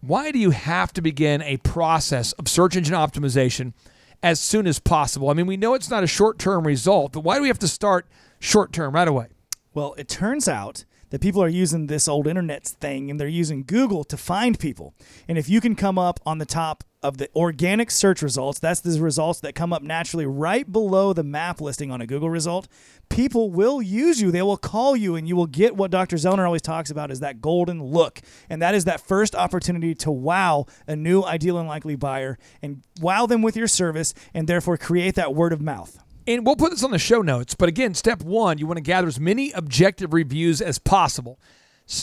why 0.00 0.32
do 0.32 0.38
you 0.40 0.50
have 0.50 0.92
to 0.94 1.00
begin 1.00 1.42
a 1.42 1.58
process 1.58 2.32
of 2.32 2.48
search 2.48 2.76
engine 2.76 2.94
optimization 2.94 3.72
as 4.20 4.40
soon 4.40 4.66
as 4.66 4.80
possible? 4.80 5.30
I 5.30 5.34
mean, 5.34 5.46
we 5.46 5.56
know 5.56 5.74
it's 5.74 5.90
not 5.90 6.02
a 6.02 6.08
short-term 6.08 6.66
result, 6.66 7.12
but 7.12 7.20
why 7.20 7.36
do 7.36 7.42
we 7.42 7.48
have 7.48 7.60
to 7.60 7.68
start 7.68 8.08
short-term 8.40 8.94
right 8.94 9.06
away? 9.06 9.28
Well, 9.74 9.94
it 9.96 10.08
turns 10.08 10.48
out 10.48 10.84
that 11.10 11.20
people 11.20 11.40
are 11.40 11.48
using 11.48 11.86
this 11.86 12.08
old 12.08 12.26
internet 12.26 12.64
thing 12.64 13.12
and 13.12 13.20
they're 13.20 13.28
using 13.28 13.62
Google 13.62 14.02
to 14.04 14.16
find 14.16 14.58
people. 14.58 14.92
And 15.28 15.38
if 15.38 15.48
you 15.48 15.60
can 15.60 15.76
come 15.76 15.98
up 15.98 16.18
on 16.26 16.38
the 16.38 16.46
top 16.46 16.82
of 17.02 17.18
the 17.18 17.28
organic 17.34 17.90
search 17.90 18.22
results, 18.22 18.58
that's 18.58 18.80
the 18.80 19.00
results 19.00 19.40
that 19.40 19.54
come 19.54 19.72
up 19.72 19.82
naturally 19.82 20.26
right 20.26 20.70
below 20.70 21.12
the 21.12 21.24
map 21.24 21.60
listing 21.60 21.90
on 21.90 22.00
a 22.00 22.06
Google 22.06 22.30
result, 22.30 22.68
people 23.08 23.50
will 23.50 23.82
use 23.82 24.20
you. 24.20 24.30
They 24.30 24.42
will 24.42 24.56
call 24.56 24.96
you 24.96 25.16
and 25.16 25.28
you 25.28 25.36
will 25.36 25.46
get 25.46 25.76
what 25.76 25.90
Dr. 25.90 26.16
Zoellner 26.16 26.46
always 26.46 26.62
talks 26.62 26.90
about 26.90 27.10
is 27.10 27.20
that 27.20 27.40
golden 27.40 27.82
look. 27.82 28.20
And 28.48 28.62
that 28.62 28.74
is 28.74 28.84
that 28.84 29.00
first 29.00 29.34
opportunity 29.34 29.94
to 29.96 30.10
wow 30.10 30.66
a 30.86 30.96
new 30.96 31.22
ideal 31.22 31.58
and 31.58 31.68
likely 31.68 31.96
buyer 31.96 32.38
and 32.62 32.82
wow 33.00 33.26
them 33.26 33.42
with 33.42 33.56
your 33.56 33.68
service 33.68 34.14
and 34.32 34.48
therefore 34.48 34.76
create 34.76 35.14
that 35.16 35.34
word 35.34 35.52
of 35.52 35.60
mouth. 35.60 35.98
And 36.26 36.46
we'll 36.46 36.56
put 36.56 36.70
this 36.70 36.84
on 36.84 36.92
the 36.92 36.98
show 36.98 37.20
notes. 37.20 37.54
But 37.54 37.68
again, 37.68 37.94
step 37.94 38.22
one, 38.22 38.58
you 38.58 38.66
want 38.66 38.76
to 38.76 38.82
gather 38.82 39.08
as 39.08 39.18
many 39.18 39.50
objective 39.52 40.12
reviews 40.12 40.60
as 40.60 40.78
possible. 40.78 41.40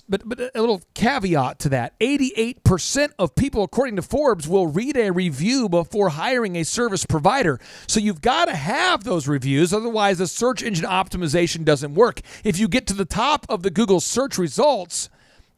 But, 0.07 0.27
but 0.27 0.39
a 0.39 0.59
little 0.59 0.81
caveat 0.93 1.59
to 1.59 1.69
that 1.69 1.99
88% 1.99 3.11
of 3.17 3.35
people, 3.35 3.63
according 3.63 3.95
to 3.95 4.01
Forbes, 4.01 4.47
will 4.47 4.67
read 4.67 4.97
a 4.97 5.11
review 5.11 5.67
before 5.69 6.09
hiring 6.09 6.55
a 6.55 6.63
service 6.63 7.05
provider. 7.05 7.59
So 7.87 7.99
you've 7.99 8.21
got 8.21 8.45
to 8.45 8.55
have 8.55 9.03
those 9.03 9.27
reviews. 9.27 9.73
Otherwise, 9.73 10.19
the 10.19 10.27
search 10.27 10.63
engine 10.63 10.85
optimization 10.85 11.65
doesn't 11.65 11.95
work. 11.95 12.21
If 12.43 12.59
you 12.59 12.67
get 12.67 12.87
to 12.87 12.93
the 12.93 13.05
top 13.05 13.45
of 13.49 13.63
the 13.63 13.71
Google 13.71 13.99
search 13.99 14.37
results, 14.37 15.09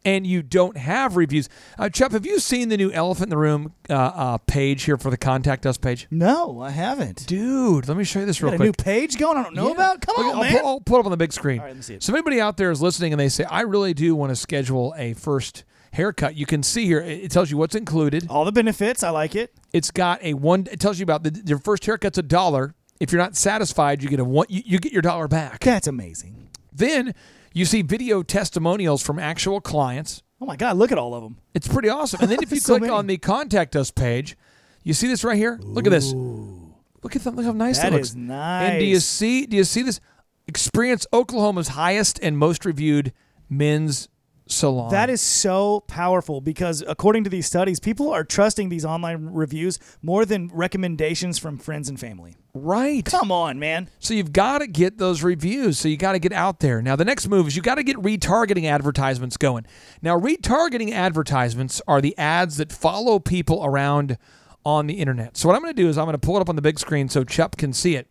and 0.04 0.26
you 0.26 0.42
don't 0.42 0.78
have 0.78 1.16
reviews. 1.16 1.50
Uh, 1.78 1.90
have 1.98 2.26
you 2.26 2.40
seen 2.40 2.70
the 2.70 2.78
new 2.78 2.92
Elephant 2.92 3.26
in 3.26 3.30
the 3.30 3.38
Room 3.38 3.74
uh, 3.90 3.94
uh, 3.94 4.38
page 4.40 4.84
here 4.84 4.98
for 4.98 5.10
the 5.10 5.18
Contact 5.18 5.66
Us 5.66 5.78
page? 5.78 6.08
No, 6.10 6.62
I 6.62 6.72
haven't. 6.72 7.26
Dude, 7.28 7.88
let 7.88 7.98
me 7.98 8.04
show 8.04 8.20
you 8.20 8.26
this 8.26 8.40
you 8.40 8.48
real 8.48 8.58
got 8.58 8.58
quick. 8.58 8.66
A 8.66 8.70
new 8.70 8.74
page 8.74 9.18
going 9.18 9.38
I 9.38 9.44
don't 9.44 9.56
know 9.56 9.68
yeah. 9.68 9.74
about? 9.74 10.02
Come 10.02 10.16
on, 10.18 10.36
I'll 10.36 10.42
man. 10.42 10.66
I'll 10.66 10.80
put 10.80 11.00
up 11.00 11.06
on 11.06 11.12
the 11.12 11.18
big 11.18 11.34
screen. 11.34 11.60
All 11.60 11.66
right, 11.66 11.72
let 11.72 11.78
me 11.78 11.84
see 11.84 11.96
it. 11.96 12.04
So 12.04 12.12
if 12.12 12.16
anybody 12.16 12.42
out 12.42 12.58
there 12.58 12.72
is 12.72 12.82
listening 12.82 13.14
and 13.14 13.20
they 13.20 13.30
say, 13.30 13.44
I 13.46 13.62
really 13.62 13.94
do 13.94 14.16
want 14.16 14.32
to 14.32 14.36
schedule 14.36 14.94
a 14.98 15.14
first 15.14 15.64
haircut, 15.94 16.36
you 16.36 16.46
can 16.46 16.64
see 16.64 16.86
here, 16.86 17.02
it 17.02 17.32
tells 17.32 17.52
you 17.52 17.58
what's 17.58 17.76
included. 17.76 18.28
All 18.30 18.46
the 18.46 18.52
benefits. 18.52 19.04
I 19.04 19.10
like 19.10 19.36
it. 19.36 19.54
It's 19.74 19.92
got 19.92 20.24
a 20.24 20.34
one, 20.34 20.68
it 20.72 20.80
tells 20.80 21.00
you 21.00 21.04
about 21.04 21.24
the, 21.24 21.42
your 21.46 21.60
first 21.60 21.86
haircut's 21.86 22.18
a 22.18 22.24
dollar. 22.24 22.76
If 23.00 23.12
you're 23.12 23.22
not 23.22 23.36
satisfied, 23.36 24.04
you 24.04 24.10
get 24.10 24.20
a 24.20 24.26
one, 24.26 24.46
you, 24.50 24.62
you 24.66 24.80
get 24.80 24.94
your 24.94 25.02
dollar 25.02 25.28
back. 25.28 25.60
That's 25.62 25.88
amazing. 25.88 26.41
Then 26.72 27.14
you 27.54 27.66
see 27.66 27.82
video 27.82 28.24
testimonials 28.24 29.02
from 29.02 29.20
actual 29.20 29.62
clients 29.62 30.24
Oh 30.42 30.46
my 30.48 30.56
God, 30.56 30.76
look 30.76 30.92
at 30.92 30.98
all 30.98 31.14
of 31.14 31.22
them. 31.22 31.38
It's 31.54 31.68
pretty 31.68 31.90
awesome. 31.90 32.20
And 32.22 32.32
then 32.32 32.40
if 32.42 32.52
you 32.52 32.60
so 32.60 32.74
click 32.74 32.82
many. 32.82 32.94
on 32.94 33.06
the 33.06 33.18
contact 33.20 33.76
us 33.76 33.92
page, 33.92 34.36
you 34.84 34.94
see 34.94 35.08
this 35.08 35.24
right 35.24 35.38
here? 35.38 35.60
Look 35.62 35.86
at 35.86 35.92
this. 35.92 36.12
Look 36.12 37.16
at 37.16 37.24
them. 37.24 37.36
Look 37.36 37.46
how 37.46 37.52
nice 37.52 37.78
that 37.78 37.92
that 37.92 37.94
looks. 37.94 38.10
Is 38.10 38.16
nice. 38.16 38.72
And 38.72 38.80
do 38.80 38.86
you 38.86 39.00
see 39.00 39.46
do 39.46 39.56
you 39.56 39.64
see 39.64 39.84
this? 39.84 40.00
Experience 40.48 41.06
Oklahoma's 41.14 41.70
highest 41.70 42.20
and 42.24 42.38
most 42.38 42.66
reviewed 42.66 43.14
men's 43.48 44.10
salon. 44.48 44.90
That 44.90 45.10
is 45.12 45.22
so 45.22 45.82
powerful 45.82 46.42
because 46.42 46.84
according 46.88 47.24
to 47.26 47.30
these 47.30 47.46
studies, 47.46 47.80
people 47.80 48.12
are 48.12 48.24
trusting 48.24 48.70
these 48.70 48.84
online 48.84 49.28
reviews 49.28 49.78
more 50.02 50.26
than 50.26 50.50
recommendations 50.52 51.38
from 51.38 51.60
friends 51.60 51.88
and 51.88 52.00
family. 52.00 52.36
Right. 52.54 53.06
Come 53.06 53.32
on, 53.32 53.60
man. 53.60 53.90
So 54.00 54.14
you've 54.14 54.34
got 54.34 54.60
to 54.60 54.68
get 54.68 54.98
those 54.98 55.24
reviews. 55.24 55.80
So 55.80 55.88
you 55.88 55.96
got 55.96 56.14
to 56.14 56.20
get 56.20 56.34
out 56.34 56.60
there. 56.60 56.82
Now 56.82 56.96
the 56.96 57.06
next 57.06 57.28
move 57.28 57.48
is 57.48 57.56
you 57.56 57.62
got 57.62 57.76
to 57.76 57.84
get 57.84 57.96
retargeting 57.98 58.66
advertisements 58.66 59.38
going. 59.38 59.66
Now 60.02 60.20
retargeting 60.20 60.92
advertisements 60.92 61.82
are 61.88 62.02
the 62.02 62.18
ads 62.18 62.58
that 62.58 62.72
follow 62.72 63.20
people 63.20 63.64
around 63.64 64.18
on 64.66 64.88
the 64.88 64.96
internet. 64.96 65.38
So 65.38 65.48
what 65.48 65.56
I'm 65.56 65.62
going 65.62 65.74
to 65.74 65.82
do 65.82 65.88
is 65.88 65.98
I'm 65.98 66.06
going 66.06 66.14
to 66.14 66.20
pull 66.20 66.38
it 66.38 66.42
up 66.42 66.50
on 66.50 66.56
the 66.56 66.62
big 66.62 66.78
screen 66.78 67.08
so 67.10 67.24
Chupp 67.24 67.58
can 67.58 67.74
see 67.74 67.96
it. 67.96 68.08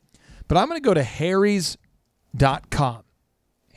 But 0.48 0.56
I'm 0.56 0.68
going 0.68 0.80
to 0.80 0.84
go 0.84 0.94
to 0.94 1.02
harrys.com. 1.04 3.02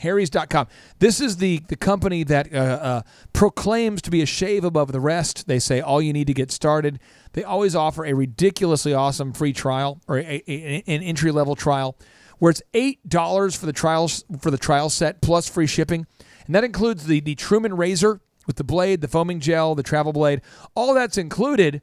Harry's.com. 0.04 0.68
This 1.00 1.20
is 1.20 1.38
the, 1.38 1.62
the 1.68 1.76
company 1.76 2.24
that 2.24 2.54
uh, 2.54 2.58
uh, 2.58 3.02
proclaims 3.34 4.02
to 4.04 4.12
be 4.12 4.22
a 4.22 4.26
shave 4.26 4.64
above 4.64 4.92
the 4.92 5.00
rest. 5.00 5.48
They 5.48 5.60
say 5.60 5.82
all 5.82 6.02
you 6.02 6.14
need 6.14 6.28
to 6.28 6.34
get 6.34 6.52
started. 6.52 7.00
They 7.32 7.44
always 7.44 7.76
offer 7.76 8.06
a 8.06 8.14
ridiculously 8.14 8.94
awesome 8.94 9.34
free 9.34 9.54
trial 9.54 10.02
or 10.08 10.20
a, 10.20 10.44
a, 10.48 10.84
an 10.86 11.02
entry 11.02 11.32
level 11.32 11.56
trial 11.56 11.98
where 12.40 12.52
it's 12.52 12.62
eight 12.74 13.08
dollars 13.08 13.56
for 13.56 13.66
the 13.66 13.74
trials 13.74 14.26
for 14.40 14.52
the 14.52 14.58
trial 14.58 14.90
set 14.90 15.22
plus 15.22 15.48
free 15.48 15.68
shipping, 15.68 16.06
and 16.46 16.54
that 16.54 16.64
includes 16.64 17.06
the 17.06 17.22
the 17.22 17.36
Truman 17.36 17.76
razor 17.78 18.20
with 18.46 18.58
the 18.58 18.64
blade, 18.64 19.00
the 19.00 19.08
foaming 19.08 19.40
gel, 19.40 19.76
the 19.76 19.84
travel 19.84 20.12
blade. 20.12 20.42
All 20.76 20.94
that's 20.94 21.18
included. 21.18 21.82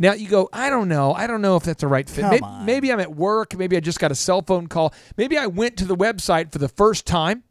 Now 0.00 0.14
you 0.14 0.28
go, 0.28 0.48
I 0.52 0.70
don't 0.70 0.88
know. 0.88 1.12
I 1.12 1.26
don't 1.26 1.42
know 1.42 1.56
if 1.56 1.62
that's 1.62 1.82
the 1.82 1.86
right 1.86 2.08
fit. 2.08 2.24
Maybe, 2.24 2.46
maybe 2.64 2.92
I'm 2.92 3.00
at 3.00 3.14
work. 3.14 3.54
Maybe 3.56 3.76
I 3.76 3.80
just 3.80 4.00
got 4.00 4.10
a 4.10 4.14
cell 4.14 4.40
phone 4.40 4.66
call. 4.66 4.94
Maybe 5.18 5.36
I 5.36 5.46
went 5.46 5.76
to 5.76 5.84
the 5.84 5.94
website 5.94 6.50
for 6.50 6.58
the 6.58 6.68
first 6.68 7.06
time 7.06 7.44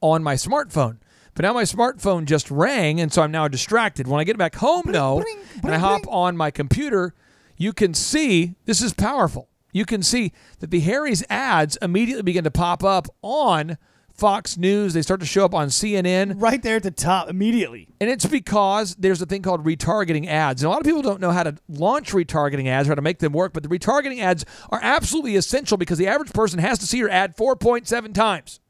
on 0.00 0.22
my 0.22 0.34
smartphone. 0.34 0.98
But 1.34 1.44
now 1.44 1.52
my 1.52 1.62
smartphone 1.62 2.24
just 2.24 2.50
rang, 2.50 3.00
and 3.00 3.12
so 3.12 3.22
I'm 3.22 3.30
now 3.30 3.48
distracted. 3.48 4.08
When 4.08 4.20
I 4.20 4.24
get 4.24 4.36
back 4.36 4.56
home, 4.56 4.84
though, 4.86 5.20
bling, 5.20 5.38
and 5.62 5.74
I 5.74 5.78
hop 5.78 6.02
on 6.08 6.36
my 6.36 6.50
computer, 6.50 7.14
you 7.56 7.72
can 7.72 7.94
see 7.94 8.56
this 8.64 8.82
is 8.82 8.92
powerful. 8.92 9.48
You 9.72 9.84
can 9.84 10.02
see 10.02 10.32
that 10.58 10.70
the 10.70 10.80
Harry's 10.80 11.24
ads 11.30 11.78
immediately 11.80 12.22
begin 12.22 12.44
to 12.44 12.50
pop 12.50 12.82
up 12.82 13.06
on 13.22 13.78
Fox 14.12 14.58
News. 14.58 14.92
They 14.92 15.02
start 15.02 15.20
to 15.20 15.26
show 15.26 15.44
up 15.44 15.54
on 15.54 15.68
CNN. 15.68 16.34
Right 16.36 16.62
there 16.62 16.76
at 16.76 16.82
the 16.82 16.90
top 16.90 17.30
immediately. 17.30 17.88
And 18.00 18.10
it's 18.10 18.26
because 18.26 18.94
there's 18.96 19.22
a 19.22 19.26
thing 19.26 19.42
called 19.42 19.64
retargeting 19.64 20.26
ads. 20.26 20.62
And 20.62 20.66
a 20.66 20.70
lot 20.70 20.80
of 20.80 20.84
people 20.84 21.02
don't 21.02 21.20
know 21.20 21.30
how 21.30 21.44
to 21.44 21.56
launch 21.68 22.12
retargeting 22.12 22.66
ads 22.66 22.88
or 22.88 22.90
how 22.90 22.96
to 22.96 23.02
make 23.02 23.20
them 23.20 23.32
work, 23.32 23.52
but 23.52 23.62
the 23.62 23.68
retargeting 23.68 24.20
ads 24.20 24.44
are 24.68 24.80
absolutely 24.82 25.36
essential 25.36 25.78
because 25.78 25.96
the 25.96 26.08
average 26.08 26.32
person 26.32 26.58
has 26.58 26.78
to 26.80 26.86
see 26.86 26.98
your 26.98 27.08
ad 27.08 27.36
4.7 27.36 28.12
times. 28.12 28.60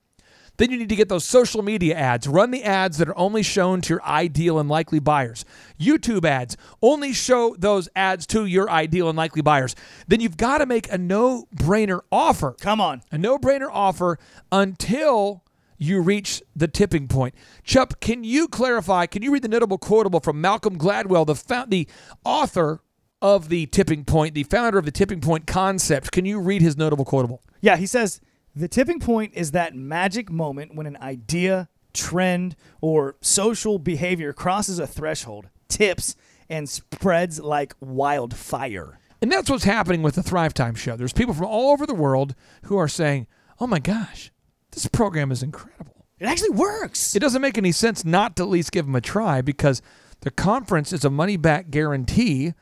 Then 0.61 0.71
you 0.71 0.77
need 0.77 0.91
to 0.91 0.97
get 0.97 1.09
those 1.09 1.25
social 1.25 1.63
media 1.63 1.95
ads. 1.95 2.29
Run 2.29 2.51
the 2.51 2.63
ads 2.65 2.99
that 2.99 3.09
are 3.09 3.17
only 3.17 3.43
shown 3.43 3.81
to 3.81 3.95
your 3.95 4.05
ideal 4.05 4.59
and 4.59 4.69
likely 4.69 4.99
buyers. 4.99 5.47
YouTube 5.81 6.27
ads 6.27 6.55
only 6.83 7.15
show 7.15 7.57
those 7.59 7.89
ads 7.97 8.27
to 8.27 8.45
your 8.45 8.69
ideal 8.69 9.09
and 9.09 9.17
likely 9.17 9.41
buyers. 9.41 9.75
Then 10.07 10.21
you've 10.21 10.37
got 10.37 10.59
to 10.59 10.67
make 10.67 10.93
a 10.93 10.99
no 10.99 11.47
brainer 11.57 12.01
offer 12.13 12.57
Come 12.61 12.79
on. 12.79 13.01
a 13.11 13.17
no-brainer 13.17 13.71
offer 13.73 14.19
until 14.53 15.45
you 15.79 16.03
reach 16.03 16.43
the 16.55 16.69
tipping 16.69 17.09
point. 17.09 17.35
Chupp, 17.67 17.99
can 18.01 18.23
you 18.23 18.47
clarify? 18.47 19.07
Can 19.07 19.23
you 19.23 19.33
read 19.33 19.41
the 19.41 19.49
notable 19.49 19.79
quotable 19.79 20.21
from 20.21 20.43
Malcolm 20.43 20.77
Gladwell, 20.77 21.25
the 21.27 21.37
found, 21.37 21.71
the 21.71 21.89
author 22.23 22.83
of 23.23 23.49
the 23.49 23.65
tipping 23.65 24.05
point, 24.05 24.35
the 24.35 24.43
founder 24.43 24.79
of 24.79 24.85
the 24.85 24.93
tipping 24.93 25.23
point 25.23 25.47
concept? 25.47 26.13
Can 26.13 26.27
you 26.27 26.39
read 26.39 26.61
his 26.61 26.77
notable 26.77 27.07
quotable? 27.07 27.41
Yeah, 27.63 27.79
he 27.79 27.87
says 27.87 28.21
the 28.55 28.69
tipping 28.69 29.01
point 29.01 29.33
is 29.35 29.53
that 29.53 29.75
magic 29.75 30.31
moment 30.31 30.75
when 30.75 30.87
an 30.87 30.97
idea, 31.01 31.69
trend, 31.93 32.57
or 32.81 33.17
social 33.21 33.79
behavior 33.79 34.33
crosses 34.33 34.79
a 34.79 34.87
threshold, 34.87 35.49
tips, 35.69 36.17
and 36.49 36.69
spreads 36.69 37.41
like 37.41 37.75
wildfire. 37.81 38.99
And 39.23 39.31
that's 39.31 39.51
what's 39.51 39.65
happening 39.65 40.03
with 40.03 40.15
the 40.15 40.23
Thrive 40.23 40.55
Time 40.55 40.75
show. 40.75 40.97
There's 40.97 41.13
people 41.13 41.35
from 41.35 41.47
all 41.47 41.73
over 41.73 41.87
the 41.87 41.95
world 41.95 42.35
who 42.65 42.77
are 42.77 42.89
saying, 42.89 43.27
"Oh 43.61 43.67
my 43.67 43.79
gosh, 43.79 44.33
this 44.73 44.87
program 44.87 45.31
is 45.31 45.43
incredible." 45.43 46.07
It 46.19 46.27
actually 46.27 46.51
works. 46.51 47.15
It 47.15 47.21
doesn't 47.21 47.41
make 47.41 47.57
any 47.57 47.73
sense 47.73 48.05
not 48.05 48.37
to 48.37 48.43
at 48.43 48.49
least 48.49 48.73
give 48.73 48.87
them 48.87 48.95
a 48.95 49.01
try 49.01 49.41
because 49.41 49.81
the 50.21 50.31
conference 50.31 50.93
is 50.93 51.05
a 51.05 51.11
money 51.11 51.37
back 51.37 51.71
guarantee. 51.71 52.55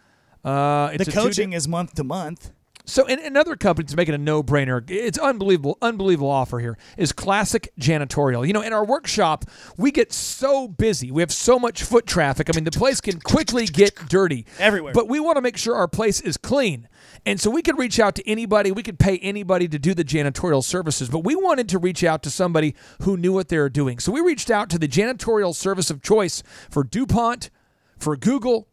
Uh, 0.45 0.91
it's 0.93 1.07
the 1.07 1.13
coaching 1.13 1.53
is 1.53 1.67
month 1.67 1.95
to 1.95 2.05
month. 2.05 2.51
So, 2.89 3.05
in 3.05 3.19
another 3.19 3.55
company 3.55 3.85
that's 3.85 3.95
making 3.95 4.15
a 4.15 4.19
no-brainer, 4.19 4.83
it's 4.91 5.19
unbelievable, 5.19 5.77
unbelievable 5.83 6.31
offer 6.31 6.59
here 6.59 6.79
is 6.97 7.13
Classic 7.13 7.71
Janitorial. 7.79 8.47
You 8.47 8.55
know, 8.55 8.63
in 8.63 8.73
our 8.73 8.85
workshop, 8.85 9.45
we 9.77 9.91
get 9.91 10.11
so 10.11 10.69
busy, 10.69 11.11
we 11.11 11.21
have 11.21 11.31
so 11.31 11.59
much 11.59 11.83
foot 11.83 12.07
traffic. 12.07 12.49
I 12.49 12.57
mean, 12.57 12.65
the 12.65 12.71
place 12.71 13.03
can 13.03 13.21
quickly 13.21 13.67
get 13.67 13.95
dirty 14.09 14.47
Everywhere. 14.59 14.95
But 14.95 15.07
we 15.07 15.21
want 15.21 15.37
to 15.37 15.43
make 15.43 15.59
sure 15.59 15.77
our 15.77 15.87
place 15.87 16.23
is 16.23 16.39
clean, 16.39 16.89
and 17.27 17.39
so 17.39 17.51
we 17.51 17.61
could 17.61 17.77
reach 17.77 18.01
out 18.01 18.15
to 18.15 18.27
anybody, 18.27 18.73
we 18.73 18.83
could 18.83 18.99
pay 18.99 19.19
anybody 19.19 19.69
to 19.69 19.79
do 19.79 19.93
the 19.93 20.05
janitorial 20.05 20.65
services. 20.65 21.11
But 21.11 21.25
we 21.25 21.37
wanted 21.37 21.69
to 21.69 21.79
reach 21.79 22.03
out 22.03 22.23
to 22.23 22.31
somebody 22.31 22.75
who 23.03 23.19
knew 23.19 23.35
what 23.35 23.49
they 23.49 23.59
were 23.59 23.69
doing, 23.69 23.99
so 23.99 24.13
we 24.13 24.23
reached 24.23 24.51
out 24.51 24.71
to 24.71 24.79
the 24.79 24.89
janitorial 24.89 25.55
service 25.55 25.91
of 25.91 26.01
choice 26.01 26.43
for 26.71 26.85
DuPont, 26.85 27.51
for 27.99 28.17
Google, 28.17 28.67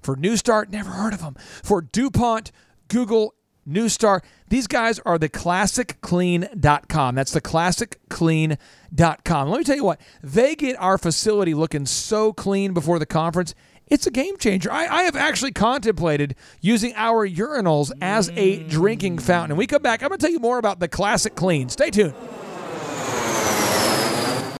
for 0.00 0.16
New 0.16 0.38
Start, 0.38 0.70
never 0.70 0.90
heard 0.90 1.12
of 1.12 1.20
them. 1.20 1.36
For 1.62 1.82
DuPont, 1.82 2.50
Google, 2.88 3.34
New 3.64 3.88
Star, 3.88 4.22
these 4.48 4.66
guys 4.66 4.98
are 5.00 5.18
the 5.18 5.28
classicclean.com. 5.28 7.14
That's 7.14 7.32
the 7.32 7.40
classicclean.com. 7.40 9.48
Let 9.48 9.58
me 9.58 9.64
tell 9.64 9.76
you 9.76 9.84
what, 9.84 10.00
they 10.22 10.54
get 10.54 10.80
our 10.80 10.98
facility 10.98 11.54
looking 11.54 11.86
so 11.86 12.32
clean 12.32 12.74
before 12.74 12.98
the 12.98 13.06
conference. 13.06 13.54
It's 13.86 14.06
a 14.06 14.10
game 14.10 14.36
changer. 14.38 14.72
I, 14.72 14.86
I 14.86 15.02
have 15.02 15.16
actually 15.16 15.52
contemplated 15.52 16.34
using 16.60 16.94
our 16.96 17.28
urinals 17.28 17.92
as 18.00 18.30
a 18.30 18.62
drinking 18.64 19.18
fountain. 19.18 19.52
And 19.52 19.58
we 19.58 19.66
come 19.66 19.82
back, 19.82 20.02
I'm 20.02 20.08
going 20.08 20.18
to 20.18 20.26
tell 20.26 20.32
you 20.32 20.40
more 20.40 20.58
about 20.58 20.80
the 20.80 20.88
Classic 20.88 21.34
Clean. 21.34 21.68
Stay 21.68 21.90
tuned. 21.90 22.14